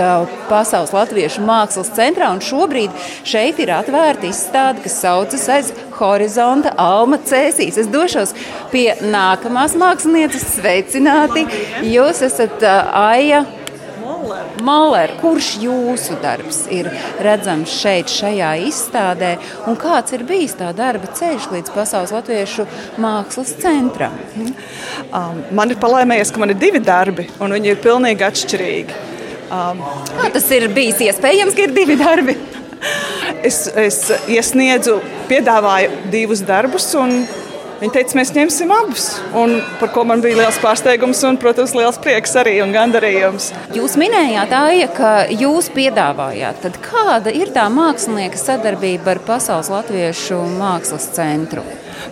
Pasaules 0.50 0.94
Latviešu 0.96 1.44
mākslas 1.46 1.92
centrā. 1.96 2.32
Šobrīd 2.42 2.94
šeit 3.26 3.60
ir 3.62 3.72
atvērta 3.76 4.26
izstāde, 4.30 4.82
kas 4.84 4.98
saucas 5.02 5.46
aiz 5.52 5.70
horizonta 6.00 6.74
Alma 6.80 7.20
Cēsīs. 7.22 7.78
Es 7.80 7.90
došos 7.90 8.34
pie 8.72 8.90
nākamās 9.02 9.78
mākslinieces. 9.78 10.44
Sveicināti! 10.56 11.46
Jūs 11.86 12.24
esat 12.26 12.62
uh, 12.64 12.90
Aija. 13.06 13.44
Maler, 14.66 15.12
kurš 15.20 15.50
jūsu 15.62 16.16
darbs 16.22 16.64
ir 16.72 16.88
redzams 17.22 17.72
šeit, 17.80 18.10
šajā 18.12 18.52
izstādē, 18.66 19.36
un 19.68 19.78
kāds 19.80 20.14
ir 20.16 20.24
bijis 20.28 20.56
tā 20.58 20.72
darba 20.76 21.10
ceļš 21.18 21.50
līdz 21.52 21.74
Pasaules 21.74 22.14
Latviešu 22.14 22.66
mākslas 23.02 23.54
centram? 23.62 24.16
Um, 24.36 25.42
man 25.56 25.72
ir 25.72 25.80
palaimējies, 25.82 26.32
ka 26.32 26.42
man 26.42 26.54
ir 26.54 26.60
divi 26.60 26.82
darbi, 26.82 27.28
un 27.40 27.54
viņi 27.56 27.72
ir 27.72 27.82
pilnīgi 27.84 28.26
atšķirīgi. 28.26 29.00
Um, 29.46 29.82
Kā 30.16 30.30
tas 30.34 30.48
ir 30.54 30.66
bijis 30.74 31.02
iespējams, 31.06 31.54
ka 31.54 31.68
ir 31.68 31.74
divi 31.76 31.98
darbi? 32.00 32.34
es, 33.46 33.66
es 33.78 34.00
iesniedzu, 34.30 34.98
piedāvāju 35.30 36.10
divus 36.12 36.42
darbus. 36.46 36.88
Viņa 37.76 37.92
teica, 37.92 38.16
mēs 38.16 38.30
ņemsim 38.32 38.70
abus. 38.72 39.06
Un 39.36 39.58
par 39.76 39.90
ko 39.92 40.06
man 40.08 40.22
bija 40.24 40.38
liels 40.38 40.56
pārsteigums 40.62 41.20
un, 41.28 41.36
protams, 41.40 41.74
liels 41.76 41.98
prieks 42.00 42.32
arī 42.40 42.54
un 42.64 42.72
gandarījums. 42.72 43.50
Jūs 43.76 43.98
minējāt, 44.00 44.54
Aija, 44.56 44.86
ka 44.96 45.10
jūs 45.28 45.68
piedāvājāt. 45.74 46.62
Tad 46.64 46.78
kāda 46.84 47.34
ir 47.36 47.52
tā 47.52 47.66
mākslinieka 47.72 48.40
sadarbība 48.40 49.12
ar 49.12 49.20
Pasaules 49.26 49.68
Latviešu 49.72 50.38
mākslas 50.56 51.10
centru? 51.18 51.66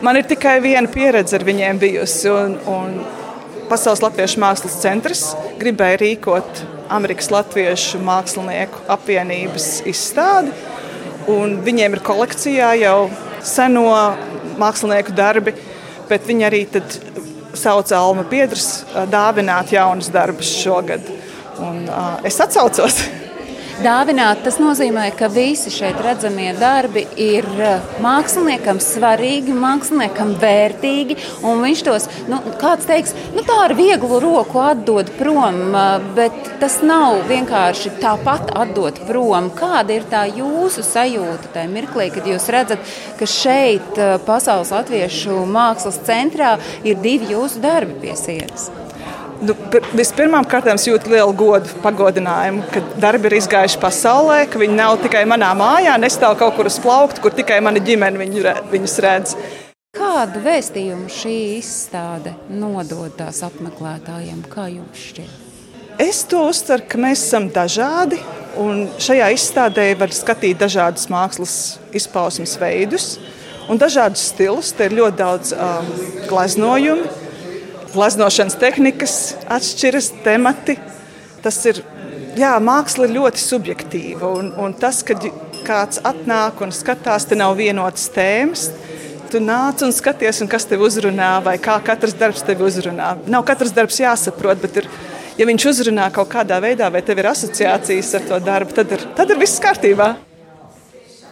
Man 0.04 0.20
ir 0.20 0.28
tikai 0.28 0.58
viena 0.64 0.90
pieredze 0.92 1.38
ar 1.38 1.46
viņiem 1.48 1.80
bijusi. 1.80 2.28
Un, 2.28 2.58
un 2.68 3.64
Pasaules 3.70 4.04
Latviešu 4.04 4.44
mākslas 4.44 4.76
centrs 4.82 5.24
gribēja 5.62 6.02
rīkot 6.04 6.64
Amerikas 6.92 7.32
Latviešu 7.32 8.02
mākslinieku 8.04 8.84
apvienības 8.92 9.78
izstādi. 9.88 10.52
Un 11.32 11.56
viņiem 11.64 11.96
ir 11.96 12.04
kolekcijā 12.04 12.74
jau 12.82 12.98
seno 13.40 13.88
mākslinieku 14.60 15.14
darbi, 15.16 15.54
bet 16.08 16.26
viņi 16.28 16.48
arī 16.48 16.62
sauca 17.54 17.98
Alma 17.98 18.24
Biedrus 18.28 18.84
dāvināt 19.10 19.72
jaunus 19.74 20.10
darbus 20.12 20.50
šogad. 20.62 21.06
Un, 21.62 21.84
uh, 21.86 22.16
es 22.26 22.40
atsaucos. 22.42 23.04
Dāvināt, 23.82 24.44
tas 24.44 24.60
nozīmē, 24.62 25.08
ka 25.18 25.26
visi 25.32 25.70
šeit 25.74 25.98
redzamie 26.04 26.52
darbi 26.54 27.02
ir 27.18 27.46
eh, 27.58 27.88
māksliniekam 28.04 28.78
svarīgi, 28.82 29.50
māksliniekam 29.58 30.30
vērtīgi. 30.38 31.16
Viņš 31.42 31.82
tos, 31.88 32.06
nu, 32.30 32.38
kāds 32.60 32.86
teiks, 32.86 33.16
nu, 33.34 33.42
tā 33.46 33.56
ar 33.64 33.74
vieglu 33.74 34.20
roku 34.22 34.62
atdod 34.62 35.10
prom, 35.18 35.58
eh, 35.74 36.06
bet 36.14 36.52
tas 36.62 36.78
nav 36.86 37.24
vienkārši 37.30 37.96
tāpat 37.98 38.54
atdot 38.62 39.02
prom. 39.08 39.50
Kāda 39.58 39.98
ir 39.98 40.06
tā 40.12 40.22
jūsu 40.30 40.86
sajūta 40.86 41.50
tajā 41.56 41.72
mirklī, 41.74 42.12
kad 42.14 42.30
jūs 42.30 42.46
redzat, 42.54 42.94
ka 43.18 43.26
šeit, 43.26 43.90
eh, 43.98 44.16
Pasaules 44.22 44.70
Latviešu 44.76 45.42
mākslas 45.50 45.98
centrā, 46.06 46.54
ir 46.86 47.02
divi 47.02 47.34
jūsu 47.34 47.64
darbi 47.64 47.98
pie 48.06 48.14
sienas? 48.22 48.70
Nu, 49.42 49.54
Vispirmām 49.98 50.46
kārtām 50.46 50.78
jūtu 50.78 51.10
lielu 51.10 51.32
godu, 51.36 51.70
pagodinājumu, 51.82 52.62
ka 52.70 52.82
darbi 53.02 53.30
ir 53.30 53.38
izgājuši 53.40 53.80
pasaulē, 53.82 54.44
ka 54.50 54.60
viņi 54.62 54.78
nav 54.78 54.98
tikai 55.02 55.24
manā 55.28 55.50
mājā, 55.58 55.96
nestāv 56.00 56.36
kaut 56.38 56.54
kur 56.56 56.70
uz 56.70 56.78
plaukta, 56.82 57.22
kur 57.24 57.34
tikai 57.34 57.58
mana 57.64 57.82
ģimene 57.82 58.20
viņu, 58.20 58.44
viņus 58.70 58.98
redz. 59.04 59.34
Kādu 59.94 60.42
vēstījumu 60.42 61.10
šī 61.10 61.34
izstāde 61.58 62.34
nodod 62.50 63.14
tās 63.18 63.42
apmeklētājiem? 63.46 64.42
Kā 64.50 64.68
jums 64.70 65.02
šķiet? 65.10 65.40
Es 66.02 66.24
to 66.26 66.40
uztveru, 66.50 66.86
ka 66.90 66.98
mēs 66.98 67.22
esam 67.22 67.46
dažādi. 67.54 68.18
Šajā 69.02 69.28
izstādē 69.34 69.88
var 69.98 70.14
skatīt 70.14 70.58
dažādus 70.58 71.06
mākslas 71.10 71.54
izpausmes 71.94 72.54
veidus 72.58 73.16
un 73.70 73.78
dažādus 73.78 74.24
stilus. 74.32 74.72
Te 74.74 74.88
ir 74.88 74.96
ļoti 74.98 75.18
daudz 75.20 75.54
um, 75.54 75.92
gleznojumu 76.30 77.23
glaznošanas 77.94 78.58
tehnikas 78.60 79.16
atšķiras, 79.50 80.10
temati. 80.24 80.76
Tas 81.44 81.58
ir, 81.70 81.80
jā, 82.38 82.52
māksla 82.62 83.08
ļoti 83.10 83.42
subjektīva. 83.42 84.30
Un, 84.40 84.52
un 84.60 84.74
tas, 84.78 85.02
kad 85.06 85.22
kāds 85.64 86.02
atnāk 86.04 86.60
un 86.64 86.74
skatās, 86.74 87.28
te 87.28 87.38
nav 87.38 87.56
vienotas 87.58 88.08
tēmas. 88.14 88.68
Tu 89.32 89.40
nāc 89.42 89.82
un 89.82 89.94
skaties, 89.94 90.42
un 90.44 90.50
kas 90.50 90.66
tev 90.70 90.84
uzrunā, 90.86 91.36
vai 91.44 91.56
kā 91.62 91.78
katrs 91.84 92.14
darbs 92.18 92.44
tev 92.46 92.62
uzrunā. 92.66 93.14
Nav 93.30 93.46
katrs 93.48 93.74
darbs 93.74 93.98
jāsaprot, 94.02 94.60
bet 94.62 94.82
ir, 94.82 94.90
ja 95.38 95.48
viņš 95.48 95.70
uzrunā 95.72 96.10
kaut 96.14 96.30
kādā 96.34 96.60
veidā, 96.62 96.90
vai 96.92 97.02
tev 97.02 97.22
ir 97.22 97.32
asociācijas 97.32 98.14
ar 98.20 98.28
to 98.30 98.38
darbu, 98.44 98.76
tad 98.76 98.94
ir, 98.94 99.08
tad 99.18 99.34
ir 99.34 99.40
viss 99.40 99.62
kārtībā. 99.62 100.14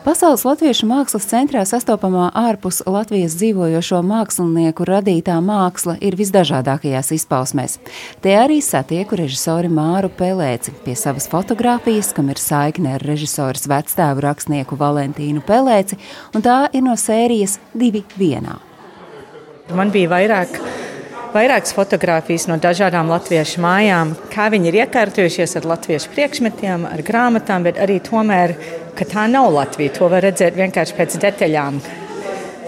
Pasaules 0.03 0.43
Latviešu 0.43 0.89
mākslas 0.91 1.29
centrā 1.31 1.61
sastopamā 1.63 2.25
ārpus 2.35 2.81
Latvijas 2.91 3.37
dzīvojošo 3.39 4.01
mākslinieku 4.03 4.83
radītā 4.89 5.37
māksla 5.39 5.95
ir 6.03 6.17
visdažādākajās 6.19 7.13
izpausmēs. 7.15 7.77
Te 8.19 8.35
arī 8.35 8.57
satieku 8.67 9.15
režisori 9.21 9.71
Māru 9.71 10.11
Pelēci 10.11 10.75
pie 10.83 10.97
savas 10.99 11.31
fotografijas, 11.31 12.11
kam 12.17 12.35
ir 12.35 12.43
saikne 12.43 12.97
ar 12.97 13.07
režisoras 13.07 13.69
vecstāvu 13.71 14.27
rakstnieku 14.27 14.75
Valentīnu 14.81 15.45
Pelēci, 15.47 16.01
un 16.35 16.43
tā 16.43 16.65
ir 16.75 16.83
no 16.83 16.99
sērijas 16.99 17.61
divi 17.71 18.03
vienā. 18.19 18.59
Man 19.71 19.95
bija 19.95 20.11
vairāk 20.17 20.59
vairākas 21.33 21.73
fotogrāfijas 21.77 22.47
no 22.51 22.59
dažādām 22.61 23.11
latviešu 23.13 23.63
mājām, 23.65 24.15
kā 24.33 24.49
viņi 24.53 24.69
ir 24.71 24.79
iekārtojušies 24.83 25.57
ar 25.61 25.69
latviešu 25.73 26.13
priekšmetiem, 26.13 26.87
ar 26.89 27.03
grāmatām, 27.07 27.65
bet 27.67 27.81
arī 27.81 27.99
tomēr, 28.05 28.55
ka 28.99 29.07
tā 29.09 29.27
nav 29.33 29.51
Latvija. 29.55 29.95
To 29.99 30.11
var 30.13 30.25
redzēt 30.27 30.59
vienkārši 30.59 30.97
pēc 30.99 31.17
detaļām. 31.23 31.81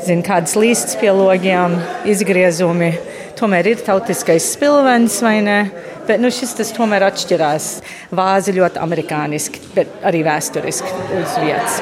Zin, 0.05 0.22
kādas 0.24 0.57
līstas 0.61 0.96
pie 1.00 1.12
logiem, 1.16 1.79
izgriezumi. 2.09 2.92
Tomēr 3.38 3.72
ir 3.72 3.85
tautiskais 3.85 4.46
spilvens 4.55 5.16
vai 5.24 5.38
ne? 5.44 5.59
Bet 6.05 6.20
nu, 6.20 6.29
šis 6.33 6.53
tas 6.59 6.72
tomēr 6.77 7.07
atšķirās. 7.07 7.68
Vāzi 8.14 8.53
ļoti 8.57 8.81
amerikāniski, 8.85 9.62
bet 9.77 10.05
arī 10.05 10.20
vēsturiski 10.27 10.92
uz 11.20 11.38
vietas. 11.40 11.81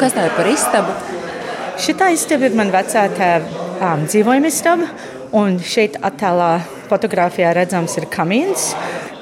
Kas 0.00 0.14
tā 0.14 0.28
ir 0.28 0.36
par 0.38 0.50
istabu? 0.50 0.94
Šī 1.80 1.96
istaba 2.12 2.46
ir 2.46 2.56
man 2.58 2.70
vecā 2.74 3.06
tēva 3.16 3.66
um, 3.80 4.06
dzīvojuma 4.06 4.50
istaba. 4.50 4.88
Un 5.30 5.60
šeit 5.62 5.94
attēlā 6.02 6.56
fotografijā 6.90 7.52
redzams 7.54 7.92
ir 8.00 8.08
kamīns. 8.10 8.72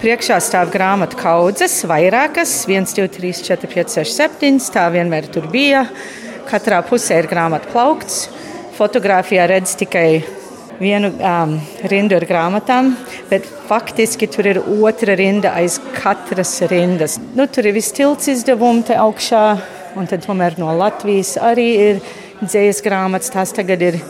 Priekšā 0.01 0.39
stāv 0.41 0.71
grāmatu 0.73 1.19
kaudzes, 1.21 1.75
vairākas, 1.91 2.63
1, 2.65 2.89
2, 2.97 3.05
3, 3.13 3.33
4, 3.45 3.69
5, 3.75 3.97
6, 3.99 4.15
7. 4.41 4.61
Tā 4.73 4.87
vienmēr 4.95 5.29
tur 5.35 5.51
bija. 5.53 5.85
Katrā 6.49 6.81
pusē 6.89 7.19
ir 7.21 7.29
grāmatu 7.29 7.69
plaukts. 7.75 8.23
Fotogrāfijā 8.79 9.45
redz 9.51 9.75
tikai 9.77 10.23
vienu 10.81 11.11
um, 11.13 11.57
rindu 11.93 12.17
ar 12.17 12.25
grāmatām, 12.31 12.95
bet 13.29 13.45
faktiski 13.69 14.31
tur 14.33 14.49
ir 14.49 14.63
otra 14.63 15.17
rinda 15.19 15.53
aiz 15.61 15.77
katras 15.99 16.55
rindas. 16.71 17.19
Nu, 17.37 17.45
tur 17.53 17.69
ir 17.69 17.77
viss 17.77 17.93
tilts 17.93 18.31
izdevumi 18.33 18.87
te 18.89 18.97
augšā, 18.97 19.43
un 19.99 20.09
tad 20.09 20.25
tomēr 20.25 20.57
no 20.63 20.73
Latvijas 20.79 21.35
arī 21.43 21.69
ir 21.91 22.01
dzējas 22.41 22.81
grāmatas. 22.87 23.35
Tās 23.35 23.53
tagad 23.53 23.83
ir 23.91 24.01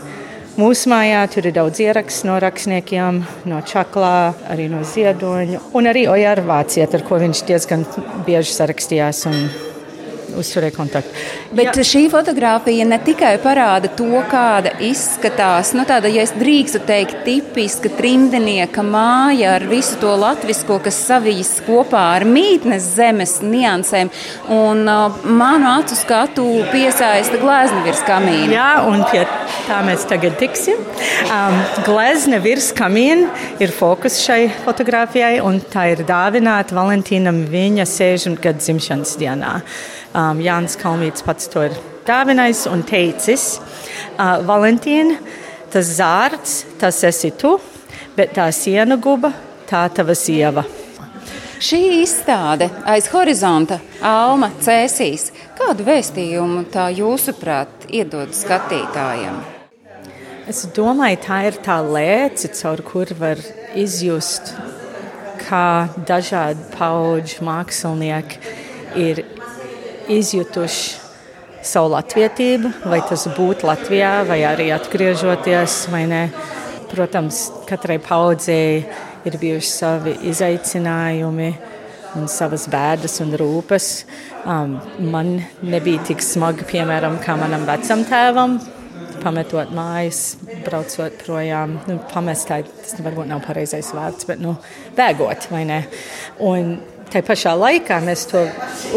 Mūsu 0.58 0.90
mājā 0.90 1.20
tur 1.30 1.46
ir 1.46 1.52
daudz 1.54 1.78
ierakstu 1.78 2.26
no 2.26 2.34
rakstniekiem, 2.42 3.20
no 3.46 3.60
Čaklā, 3.62 4.32
arī 4.50 4.64
no 4.72 4.80
Ziedoņa, 4.82 5.60
un 5.78 5.86
arī 5.86 6.02
Ojāra 6.10 6.42
Vācieta, 6.42 6.98
ar 6.98 7.04
ko 7.06 7.20
viņš 7.22 7.42
diezgan 7.46 7.84
bieži 8.26 8.56
sarakstījās. 8.56 9.20
Un, 9.30 9.44
uzturēja 10.40 10.74
kontaktu. 10.76 11.12
Bet 11.52 11.70
Jā. 11.70 11.84
šī 11.90 12.04
fotografija 12.12 12.86
ne 12.88 12.98
tikai 13.02 13.34
parāda 13.42 13.90
to, 13.98 14.10
kāda 14.30 14.74
izskatās, 14.84 15.72
nu, 15.76 15.84
tāda, 15.88 16.10
ja 16.12 16.24
es 16.26 16.34
drīkstu 16.36 16.82
teikt, 16.88 17.22
tipiska 17.26 17.92
trimdnieka 17.98 18.84
māja 18.86 19.56
ar 19.56 19.66
visu 19.70 19.98
to 20.02 20.14
latvisko, 20.18 20.78
kas 20.84 21.00
savijas 21.08 21.54
kopā 21.66 22.04
ar 22.16 22.26
mītnes 22.28 22.92
zemes 22.98 23.38
niansēm, 23.44 24.12
un 24.54 24.84
uh, 24.88 25.20
manu 25.24 25.70
acu 25.74 25.98
skatu 25.98 26.46
piesaista 26.72 27.40
glezna 27.40 27.84
virs 27.86 28.02
kamīna. 28.06 28.52
Jā, 28.54 28.70
un 28.88 29.04
pie 29.10 29.24
tā 29.68 29.80
mēs 29.86 30.06
tagad 30.08 30.38
tiksim. 30.40 30.80
Um, 31.28 31.58
glezna 31.86 32.40
virs 32.44 32.70
kamīna 32.76 33.28
ir 33.62 33.72
fokus 33.74 34.20
šai 34.24 34.46
fotografijai, 34.64 35.38
un 35.44 35.60
tā 35.72 35.90
ir 35.94 36.04
dāvināta 36.08 36.76
Valentīnam 36.78 37.44
viņa 37.50 37.86
60 37.88 38.42
gadu 38.44 38.62
dzimšanas 38.62 39.16
dienā. 39.20 39.58
Um, 40.16 40.40
Jānis 40.40 40.78
Kalnīts 40.80 41.24
pats 41.24 41.50
to 41.52 41.66
ir 41.68 41.74
dāvinājis 42.08 42.64
un 42.72 42.82
teicis, 42.88 43.58
uh, 44.16 44.38
Valentīna, 44.48 45.18
tas 45.72 45.90
zārds, 45.98 46.62
tas 46.80 47.02
esi 47.04 47.34
tu, 47.36 47.58
bet 48.16 48.32
tā 48.38 48.48
siena 48.56 48.96
guba, 48.96 49.34
tā 49.68 49.84
tava 49.92 50.16
sieva. 50.16 50.64
Šī 51.58 51.80
izstāde 52.04 52.68
aiz 52.86 53.08
horizonta 53.10 53.80
Alma 54.04 54.52
Cēsīs. 54.62 55.32
Kādu 55.58 55.84
vēstījumu 55.88 56.64
tā 56.70 56.86
jūsuprāt 56.94 57.88
iedod 57.90 58.30
skatītājiem? 58.30 59.40
Es 60.48 60.62
domāju, 60.72 61.18
tā 61.26 61.40
ir 61.50 61.58
tā 61.60 61.80
lēca, 61.82 62.48
caur 62.60 62.80
kur 62.86 63.10
var 63.18 63.42
izjust, 63.76 64.54
kā 65.42 65.90
dažādi 66.08 66.62
paudžu 66.78 67.42
mākslinieki 67.44 68.38
ir 68.96 69.24
izjutuši 70.08 71.08
savu 71.64 71.92
latvietību, 71.92 72.70
vai 72.88 73.00
tas 73.08 73.26
būtu 73.34 73.68
Latvijā, 73.68 74.22
vai 74.28 74.40
arī 74.46 74.70
atgriežoties. 74.74 75.84
Vai 75.92 76.04
ne. 76.10 76.22
Protams, 76.88 77.42
katrai 77.68 77.98
paudzei 78.00 78.86
ir 79.28 79.36
bijuši 79.40 79.68
savi 79.68 80.14
izaicinājumi 80.30 81.50
un 82.16 82.28
savas 82.32 82.64
bēdas 82.72 83.18
un 83.24 83.34
rūpes. 83.36 83.90
Um, 84.48 84.78
man 85.12 85.34
nebija 85.60 86.06
tik 86.08 86.24
smagi, 86.24 86.64
piemēram, 86.70 87.18
kā 87.24 87.36
manam 87.36 87.66
vecam 87.68 88.04
tēvam, 88.08 88.56
pametot 89.20 89.74
mājas, 89.76 90.38
braucot 90.64 91.18
projām. 91.20 91.76
Nu, 91.90 91.98
pamestai, 92.12 92.62
tas 92.64 92.96
varbūt 93.04 93.28
nav 93.28 93.42
pareizais 93.44 93.90
vārds, 93.92 94.24
bet 94.28 94.40
nu, 94.40 94.56
bēgot 94.96 95.50
vai 95.52 95.66
ne. 95.68 95.82
Un 96.48 96.78
tā 97.12 97.22
pašā 97.24 97.54
laikā 97.56 97.98
mēs 98.04 98.26
to 98.30 98.42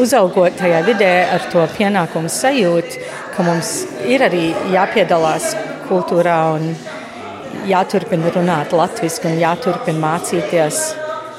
uzaugot 0.02 0.58
tajā 0.60 0.82
vidē 0.88 1.12
ar 1.32 1.46
to 1.52 1.64
pienākumu 1.78 2.32
sajūtu, 2.32 3.04
ka 3.36 3.46
mums 3.48 3.72
ir 4.08 4.24
arī 4.26 4.50
jāpiedalās 4.74 5.54
kultūrā 5.88 6.38
un 6.56 6.74
jāturpina 7.70 8.32
runāt 8.36 8.76
latviešu 8.76 9.30
un 9.30 9.40
jāturpina 9.42 10.04
mācīties. 10.04 10.82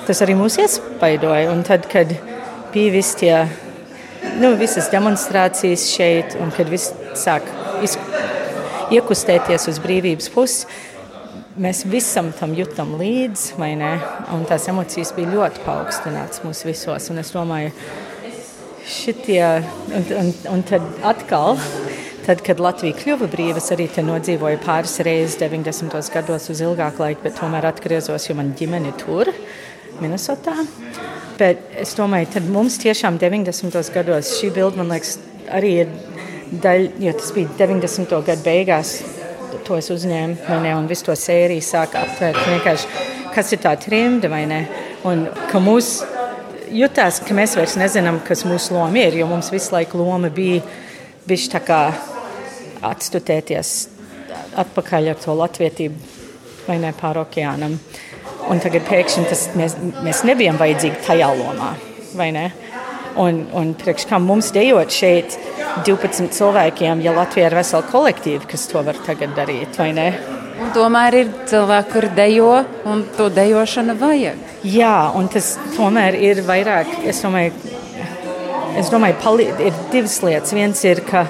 Tas 0.06 0.22
arī 0.24 0.34
mūs 0.38 0.58
iespaidoja. 0.62 1.50
Un 1.52 1.62
tad, 1.66 1.86
kad 1.90 2.10
bija 2.72 2.94
visi 2.94 3.20
tie, 3.22 3.34
nu, 4.40 4.54
visas 4.60 4.90
demonstrācijas 4.92 5.86
šeit, 5.92 6.36
un 6.42 6.50
kad 6.56 6.70
viss 6.72 6.94
sāk 7.18 7.46
iekustēties 8.92 9.68
uz 9.70 9.78
brīvības 9.82 10.32
pusi, 10.34 10.66
mēs 11.60 11.84
visam 11.88 12.30
tam 12.36 12.54
jutam 12.56 12.94
līdzi, 13.00 13.56
vai 13.60 13.72
ne? 13.78 13.92
Un 14.34 14.44
tās 14.48 14.68
emocijas 14.70 15.12
bija 15.16 15.32
ļoti 15.32 15.64
paaugstināts 15.66 16.42
mūsu 16.46 16.68
visos. 16.70 17.08
Un 17.12 17.20
es 17.22 17.32
domāju, 17.34 17.72
šitie, 18.88 19.42
un, 19.92 20.06
un, 20.20 20.32
un 20.56 20.64
tad 20.68 20.86
atkal. 21.12 21.60
Tad, 22.22 22.38
kad 22.46 22.60
Latvija 22.62 22.94
kļuva 22.94 23.26
brīva, 23.26 23.58
es 23.58 23.72
arī 23.74 23.88
te 23.90 24.02
nodzīvoju 24.06 24.60
pāris 24.62 24.92
reizes 25.02 25.40
90. 25.40 25.96
gados 26.14 26.44
uz 26.52 26.60
ilgāku 26.62 27.02
laiku, 27.02 27.24
bet 27.24 27.34
tomēr 27.40 27.66
atgriezos, 27.66 28.28
jo 28.28 28.36
man 28.38 28.52
ģimene 28.54 28.92
tur, 29.00 29.32
Minnesotā. 29.98 30.54
Bet 31.40 31.64
es 31.82 31.96
domāju, 31.98 32.28
ka 32.30 32.44
mums 32.46 32.76
tiešām 32.78 33.18
90. 33.18 33.74
gados 33.96 34.36
šī 34.38 34.52
bilde, 34.54 34.78
man 34.78 34.94
liekas, 34.94 35.16
arī 35.50 35.72
ir 35.82 35.90
daļa, 36.62 36.94
jo 37.08 37.16
tas 37.18 37.34
bija 37.34 37.58
90. 37.58 38.14
gadu 38.28 38.46
beigās 38.46 38.94
to 39.72 39.80
es 39.80 39.88
uzņēmu, 39.94 40.42
vai 40.44 40.58
ne, 40.66 40.72
un 40.76 40.88
visu 40.90 41.06
to 41.06 41.14
sēriju 41.16 41.64
sāku 41.64 41.96
aptvērt. 42.02 42.40
Vienkārši, 42.50 43.04
kas 43.32 43.52
ir 43.54 43.60
tā 43.62 43.72
trimda, 43.80 44.28
vai 44.28 44.44
ne? 44.48 44.60
Un 45.08 45.24
ka 45.48 45.60
mūs 45.62 45.94
jutās, 46.72 47.22
ka 47.24 47.36
mēs 47.36 47.56
vairs 47.56 47.78
nezinām, 47.80 48.20
kas 48.26 48.44
mūsu 48.48 48.76
loma 48.76 49.00
ir, 49.00 49.16
jo 49.22 49.28
mums 49.30 49.48
visu 49.52 49.72
laiku 49.72 50.02
loma 50.02 50.28
bija 50.32 50.60
bišķi 51.28 51.52
tā 51.54 51.62
kā 51.64 51.80
atstutēties 52.84 53.72
atpakaļ 54.60 55.12
ar 55.12 55.20
to 55.22 55.36
latvietību 55.38 56.18
vai 56.66 56.76
ne 56.82 56.92
pār 56.98 57.22
okeānam. 57.22 57.78
Un 58.52 58.60
tagad 58.60 58.84
pēkšņi 58.88 59.24
tas, 59.30 59.46
mēs, 59.56 59.78
mēs 60.04 60.24
nebijām 60.28 60.58
vajadzīgi 60.60 61.00
tajā 61.06 61.30
lomā? 61.38 61.72
Un, 63.20 63.42
un 63.52 63.74
priekš 63.76 64.06
kā 64.08 64.16
mums 64.22 64.52
dejot 64.54 64.92
šeit 64.94 65.34
12 65.84 66.32
cilvēkiem, 66.32 67.02
ja 67.04 67.12
Latvija 67.16 67.50
ir 67.50 67.56
vesela 67.58 67.84
kolektīva, 67.84 68.46
kas 68.48 68.64
to 68.70 68.80
var 68.86 68.96
tagad 69.06 69.34
darīt, 69.36 69.76
vai 69.76 69.90
ne? 69.96 70.06
Un 70.62 70.70
tomēr 70.72 71.16
ir 71.18 71.30
cilvēki, 71.50 71.90
kur 71.92 72.06
dejo, 72.16 72.50
un 72.88 73.04
to 73.16 73.28
dejošana 73.34 73.96
vajag. 73.98 74.40
Jā, 74.68 74.94
un 75.18 75.28
tas 75.32 75.56
tomēr 75.76 76.16
ir 76.20 76.42
vairāk. 76.46 76.92
Es 77.08 77.22
domāju, 77.24 77.52
es 78.78 78.92
domāju 78.92 79.18
pali, 79.24 79.48
ir 79.50 79.80
divas 79.92 80.20
lietas. 80.22 80.54
Viens 80.54 80.84
ir, 80.86 81.02
ka 81.08 81.26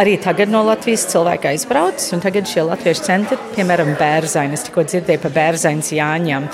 arī 0.00 0.16
tagad 0.22 0.48
no 0.48 0.62
Latvijas 0.64 1.04
cilvēki 1.12 1.50
aizbrauc, 1.52 2.04
un 2.14 2.22
tagad 2.24 2.48
šie 2.48 2.64
latviešu 2.64 3.04
centri, 3.04 3.36
piemēram, 3.56 3.92
Bērzaini, 4.00 4.56
es 4.56 4.64
tikko 4.66 4.84
dzirdēju 4.88 5.20
par 5.26 5.34
Bērzainas 5.34 5.92
Jāņiem. 5.92 6.46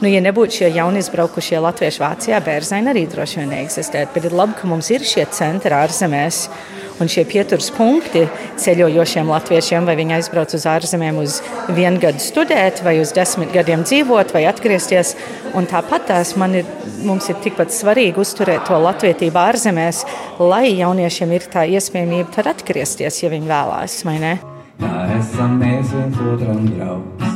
Nu, 0.00 0.08
ja 0.10 0.22
nebūtu 0.24 0.60
šie 0.60 0.70
jauni 0.74 1.02
izbraukušie 1.04 1.60
latvieši 1.64 2.02
Vācijā, 2.02 2.40
Bērzaini 2.44 2.92
arī 2.94 3.04
droši 3.10 3.42
vien 3.42 3.52
neeksistētu. 3.52 4.14
Bet 4.16 4.28
ir 4.30 4.36
labi, 4.36 4.56
ka 4.58 4.70
mums 4.70 4.88
ir 4.94 5.04
šie 5.04 5.26
centri 5.36 5.76
ārzemēs. 5.76 6.46
Un 7.02 7.10
šie 7.10 7.24
pieturas 7.26 7.72
punkti 7.74 8.22
ceļojošiem 8.62 9.30
latviešiem, 9.32 9.86
vai 9.88 9.96
viņi 9.98 10.14
aizbrauc 10.18 10.54
uz 10.54 10.66
ārzemēm 10.70 11.18
uz 11.18 11.40
vienu 11.74 11.98
gadu 12.02 12.22
studēt, 12.22 12.84
vai 12.86 13.00
uz 13.02 13.10
desmit 13.16 13.50
gadiem 13.54 13.82
dzīvot, 13.86 14.30
vai 14.36 14.44
atgriezties. 14.50 15.14
Un 15.58 15.66
tāpat 15.70 16.06
tās 16.12 16.34
man 16.38 16.54
ir, 16.60 16.70
mums 17.02 17.26
ir 17.32 17.40
tikpat 17.42 17.74
svarīgi 17.74 18.22
uzturēt 18.22 18.68
to 18.70 18.78
latvietību 18.86 19.42
ārzemēs, 19.42 20.04
lai 20.38 20.68
jauniešiem 20.70 21.34
ir 21.34 21.50
tā 21.50 21.66
iespējamība 21.74 22.30
tad 22.38 22.54
atgriezties, 22.54 23.22
ja 23.24 23.34
viņi 23.34 23.50
vēlās, 23.50 24.02
vai 24.06 24.18
ne? 24.22 24.34
Tā 24.78 25.06
esam 25.18 25.58
mēs 25.58 25.94
viens 25.94 26.26
otram 26.30 26.66
draugs. 26.70 27.33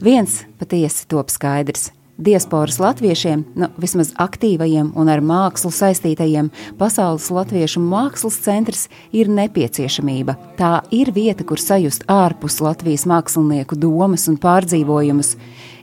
Viens 0.00 0.46
patiesi 0.58 1.04
top 1.08 1.28
skaidrs. 1.28 1.90
Diasporas 2.20 2.78
latviešiem, 2.80 3.42
nu, 3.56 3.66
vismaz 3.80 4.14
aktīvajiem 4.20 4.90
un 4.96 5.08
ar 5.12 5.20
mākslu 5.24 5.68
saistītajiem, 5.72 6.50
pasaules 6.80 7.28
latviešu 7.32 7.80
mākslas 7.84 8.38
centrs 8.44 8.86
ir 9.12 9.28
nepieciešamība. 9.28 10.38
Tā 10.56 10.72
ir 10.92 11.12
vieta, 11.16 11.44
kur 11.44 11.60
sajust 11.60 12.08
ārpus 12.08 12.60
Latvijas 12.64 13.04
mākslinieku 13.08 13.76
domas 13.76 14.24
un 14.32 14.40
pārdzīvojumus. 14.40 15.36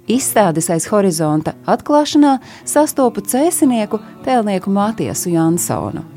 Izstādes 0.09 0.69
aiz 0.73 0.89
horizonta 0.89 1.53
atklāšanā 1.69 2.39
sastopu 2.65 3.21
cēsinieku 3.21 4.01
tēlnieku 4.25 4.73
Mātiesu 4.73 5.33
Jansonu. 5.33 6.16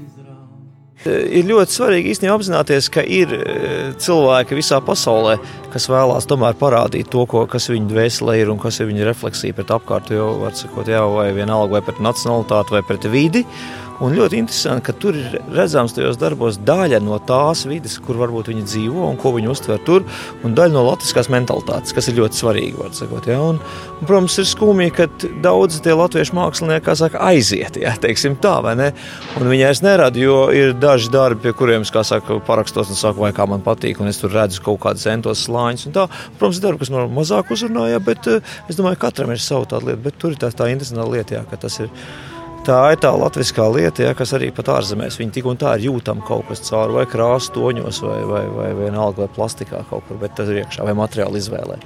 Ir 1.09 1.46
ļoti 1.48 1.72
svarīgi 1.72 2.11
īstenībā 2.12 2.34
apzināties, 2.36 2.90
ka 2.92 3.01
ir 3.01 3.30
cilvēki 4.05 4.59
visā 4.59 4.82
pasaulē, 4.84 5.38
kas 5.72 5.88
vēlās 5.88 6.28
tomēr 6.28 6.59
parādīt 6.61 7.09
to, 7.09 7.24
ko, 7.30 7.46
kas 7.48 7.70
viņu 7.72 7.88
dvēselē 7.88 8.34
ir 8.42 8.51
un 8.53 8.61
kas 8.61 8.82
ir 8.82 8.90
viņa 8.90 9.07
refleksija 9.09 9.57
pret 9.57 9.72
apkārtējo, 9.78 10.26
vai 11.14 11.30
vienalga 11.36 11.78
vai 11.78 11.84
pret 11.86 12.03
nacionalitāti 12.05 12.76
vai 12.76 12.82
pret 12.84 13.09
vidi. 13.09 13.46
Un 14.01 14.14
ļoti 14.16 14.38
interesanti, 14.40 14.84
ka 14.86 14.94
tur 14.96 15.16
ir 15.18 15.34
redzams 15.53 15.92
tajos 15.92 16.16
darbos 16.20 16.57
daļa 16.64 17.03
no 17.05 17.18
tās 17.28 17.66
vidas, 17.68 17.98
kur 18.01 18.16
varbūt 18.20 18.48
viņi 18.48 18.62
dzīvo 18.64 19.05
un 19.11 19.18
ko 19.20 19.34
viņi 19.34 19.51
uztver 19.53 19.82
tur, 19.84 20.07
un 20.46 20.55
daļa 20.57 20.72
no 20.72 20.84
latviskās 20.86 21.28
mentalitātes, 21.32 21.92
kas 21.96 22.09
ir 22.09 22.16
ļoti 22.16 22.40
svarīga. 22.40 22.88
Sakot, 22.96 23.28
ja? 23.28 23.36
un, 23.44 23.61
un, 23.61 24.07
protams, 24.09 24.38
ir 24.40 24.48
skumji, 24.48 24.88
ka 24.96 25.07
daudzi 25.44 25.82
tie 25.84 25.92
latviešu 25.96 26.36
mākslinieki 26.38 26.96
saka, 26.96 27.20
aiziet, 27.28 27.76
ja? 27.82 27.92
teiksim 28.01 28.38
tā, 28.40 28.57
vai 28.64 28.72
ne? 28.80 28.88
Un 29.36 29.53
viņi 29.53 29.68
vairs 29.68 29.84
nerada, 29.84 30.22
jo 30.22 30.40
ir 30.57 30.72
daži 30.80 31.12
darbi, 31.12 31.44
pie 31.44 31.55
kuriem 31.61 31.84
es 31.84 31.92
saka, 31.92 32.40
parakstos 32.48 32.94
un 32.94 32.98
saku, 32.98 33.26
vai 33.26 33.34
kā 33.36 33.44
man 33.51 33.61
patīk, 33.64 34.01
un 34.01 34.09
es 34.09 34.22
tur 34.22 34.32
redzu 34.32 34.64
kaut 34.64 34.80
kādus 34.86 35.05
centos 35.05 35.44
slāņus. 35.44 35.90
Protams, 35.92 36.57
ir 36.57 36.64
darbi, 36.64 36.80
kas 36.86 36.94
man 36.94 37.12
mazāk 37.12 37.53
uzrunāja, 37.53 38.01
bet 38.05 38.32
eh, 38.32 38.40
es 38.70 38.80
domāju, 38.80 38.96
ka 38.96 39.11
katram 39.11 39.34
ir 39.34 39.44
sava 39.44 39.68
tāda 39.68 39.90
lieta, 39.90 40.05
bet 40.09 40.20
tur 40.20 40.32
ir 40.32 40.40
tā, 40.40 40.48
tā 40.57 40.72
interesanta 40.72 41.09
lieta, 41.11 41.36
jā, 41.36 41.46
ka 41.51 41.61
tas 41.61 41.82
ir 41.84 41.92
tā 42.70 42.78
ir 42.94 43.00
tā 43.02 43.10
latviskā 43.16 43.66
lieta, 43.74 44.04
ja, 44.04 44.14
kas 44.16 44.34
arī 44.36 44.50
pat 44.54 44.70
ārzemēs 44.76 45.18
viņi 45.18 45.34
tik 45.34 45.48
un 45.50 45.58
tā 45.58 45.74
ir 45.78 45.88
jūtama 45.88 46.22
kaut 46.26 46.46
kas 46.50 46.62
caur 46.68 46.94
vai 46.94 47.06
krāsu 47.10 47.54
toņos, 47.56 48.00
vai, 48.06 48.18
vai, 48.28 48.42
vai 48.54 48.68
vienalga, 48.78 49.24
vai 49.24 49.30
plastikā 49.34 49.82
kaut 49.90 50.06
kur, 50.06 50.20
bet 50.20 50.36
tas 50.38 50.50
ir 50.50 50.62
iekšā 50.62 50.86
vai 50.86 50.94
materiāla 50.98 51.40
izvēlē. 51.40 51.80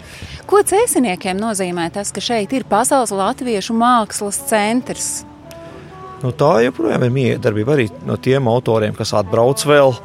Ko 0.50 0.60
cēsiniekiem 0.60 1.40
nozīmē 1.40 1.88
tas, 1.94 2.12
ka 2.12 2.24
šeit 2.24 2.52
ir 2.56 2.66
pasaules 2.68 3.14
latviešu 3.14 3.76
mākslas 3.80 4.42
centrs? 4.50 5.12
Nu, 6.24 6.32
tā 6.36 6.52
joprojām 6.64 7.04
ir 7.04 7.12
miedarbība 7.12 7.76
arī 7.76 7.88
no 8.08 8.16
tiem 8.20 8.48
autoriem, 8.48 8.96
kas 8.96 9.12
atbrauc 9.16 9.64
vēl 9.68 9.96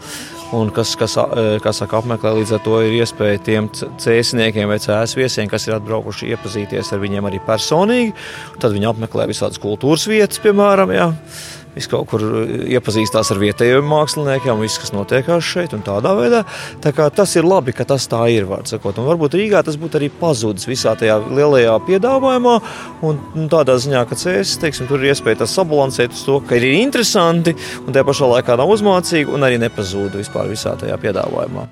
un 0.56 0.72
kas, 0.74 0.96
kas, 1.00 1.16
kas 1.64 1.82
saka, 1.82 2.00
apmeklē. 2.02 2.34
Līdz 2.40 2.56
ar 2.58 2.64
to 2.66 2.80
ir 2.86 2.98
iespēja 3.00 3.42
tiem 3.46 3.70
cēsniekiem 3.74 4.70
vai 4.72 4.80
cēs 4.82 5.16
viesiem, 5.20 5.50
kas 5.52 5.68
ir 5.68 5.78
atbraukuši, 5.78 6.32
iepazīties 6.34 6.94
ar 6.96 7.04
viņiem 7.04 7.30
arī 7.30 7.42
personīgi. 7.46 8.16
Tad 8.62 8.76
viņi 8.76 8.90
apmeklē 8.94 9.30
visādas 9.30 9.62
kultūras 9.62 10.08
vietas, 10.10 10.42
piemēram. 10.44 10.94
Jā. 10.96 11.12
Viņš 11.80 11.88
kaut 11.88 12.10
kur 12.12 12.24
iepazīstās 12.68 13.30
ar 13.32 13.38
vietējiem 13.40 13.86
māksliniekiem, 13.88 14.60
viss, 14.60 14.82
kas 14.82 14.92
notiekās 14.92 15.46
šeit 15.48 15.72
un 15.78 15.86
tādā 15.86 16.12
veidā. 16.18 16.42
Tā 16.84 16.92
tas 17.16 17.36
ir 17.40 17.48
labi, 17.48 17.72
ka 17.72 17.86
tas 17.88 18.10
tā 18.12 18.26
ir. 18.34 18.50
Varbūt 18.50 19.38
Rīgā 19.40 19.64
tas 19.64 19.80
būtu 19.80 20.02
arī 20.02 20.12
pazudis 20.12 20.68
visā 20.68 20.98
tajā 21.00 21.16
lielajā 21.32 21.78
piedāvājumā. 21.88 22.58
Un, 23.08 23.24
un 23.40 23.48
tādā 23.48 23.78
ziņā, 23.80 24.04
ka 24.10 24.20
cēsis, 24.20 24.60
teiksim, 24.60 24.92
tur 24.92 25.00
ir 25.00 25.14
iespēja 25.14 25.46
tas 25.46 25.56
sabalansēt 25.56 26.20
uz 26.20 26.28
to, 26.28 26.42
ka 26.44 26.60
ir 26.60 26.68
interesanti 26.74 27.56
un 27.86 27.96
tajā 27.96 28.10
pašā 28.12 28.34
laikā 28.36 28.60
nav 28.60 28.76
uzmācīgi 28.76 29.32
un 29.32 29.48
arī 29.48 29.64
nepazūd 29.64 30.20
vispār 30.20 30.52
visā 30.52 30.76
tajā 30.84 31.00
piedāvājumā. 31.00 31.70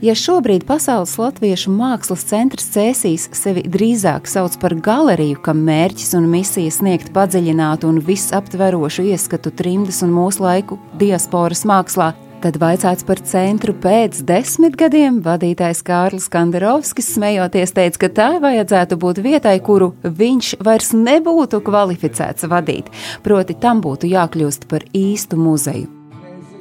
Ja 0.00 0.14
šobrīd 0.16 0.62
pasaules 0.64 1.12
latviešu 1.20 1.68
mākslas 1.76 2.22
centrs 2.30 2.70
Cēsīs 2.72 3.26
sevi 3.36 3.66
drīzāk 3.68 4.30
sauc 4.32 4.56
par 4.62 4.72
galeriju, 4.80 5.36
kam 5.44 5.60
mērķis 5.66 6.14
un 6.16 6.30
misija 6.32 6.72
sniegt 6.72 7.10
padziļinātu 7.12 7.90
un 7.90 8.00
visaptverošu 8.06 9.04
ieskatu 9.12 9.52
trimdas 9.52 10.00
un 10.06 10.14
mūsu 10.16 10.40
laiku 10.46 10.80
diasporas 10.96 11.66
mākslā, 11.68 12.14
tad 12.40 12.56
vaicāts 12.62 13.04
par 13.04 13.20
centru 13.28 13.76
pēc 13.76 14.22
desmit 14.24 14.80
gadiem, 14.80 15.20
vadītājs 15.20 15.84
Kārlis 15.84 16.32
Kanderovskis 16.32 17.12
smejoties 17.18 17.76
teica, 17.76 18.06
ka 18.06 18.12
tā 18.22 18.32
vajadzētu 18.40 18.96
būt 19.04 19.20
vietai, 19.20 19.58
kuru 19.60 19.92
viņš 20.00 20.56
vairs 20.64 20.94
nebūtu 20.96 21.60
kvalificēts 21.68 22.48
vadīt, 22.48 22.88
proti 23.20 23.60
tam 23.60 23.84
būtu 23.84 24.16
jākļūst 24.16 24.70
par 24.72 24.88
īstu 24.96 25.36
muzeju. 25.36 25.99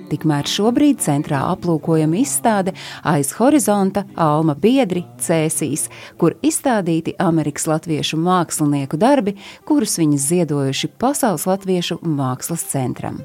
Tikmēr 0.10 0.49
šobrīd 0.49 1.01
centrā 1.05 1.43
aplūkojama 1.53 2.20
izstāde 2.24 2.74
aiz 3.07 3.32
horizonta 3.38 4.05
Alma 4.18 4.55
Biedri 4.57 5.05
Cēsīs, 5.22 5.88
kur 6.18 6.38
izstādīti 6.41 7.16
Amerikas 7.22 7.70
latviešu 7.70 8.20
mākslinieku 8.20 8.99
darbi, 8.99 9.38
kurus 9.70 9.99
viņi 10.01 10.22
ziedojuši 10.30 10.93
Pasaules 10.99 11.45
latviešu 11.49 12.01
mākslas 12.03 12.66
centram. 12.72 13.22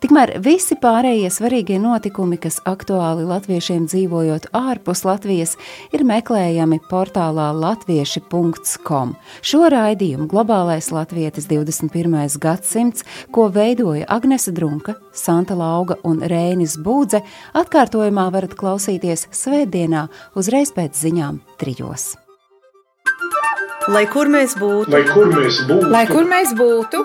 Tikmēr 0.00 0.30
visi 0.40 0.78
pārējie 0.80 1.28
svarīgie 1.28 1.76
notikumi, 1.76 2.38
kas 2.40 2.56
aktuāli 2.64 3.26
latviešiem 3.28 3.84
dzīvojot 3.84 4.46
ārpus 4.56 5.02
Latvijas, 5.04 5.58
ir 5.92 6.06
meklējami 6.08 6.78
portālā 6.88 7.50
latvieši.com. 7.52 9.12
Šo 9.44 9.60
raidījumu 9.74 10.24
globālais 10.30 10.88
latvietis 10.94 11.50
21. 11.50 12.16
gadsimts, 12.40 13.04
ko 13.28 13.50
veidoja 13.52 14.08
Agnese 14.08 14.54
Drunka, 14.56 14.96
Santa 15.12 15.58
Lauga 15.58 15.98
un 16.08 16.24
Rēnis 16.24 16.78
Būdze, 16.80 17.20
atkārtojumā 17.60 18.30
varat 18.32 18.56
klausīties 18.56 19.26
svētdienā 19.36 20.06
uzreiz 20.32 20.72
pēc 20.72 20.96
ziņām 20.96 21.42
trijos. 21.60 22.14
Lai 23.92 24.06
kur 24.08 24.32
mēs 24.32 24.56
būtu, 24.56 24.96
lai 24.96 25.04
kur 25.12 25.28
mēs 25.28 25.60
būtu, 25.68 25.92
lai 25.92 26.06
kur 26.08 26.24
mēs 26.24 26.56
būtu. 26.56 27.04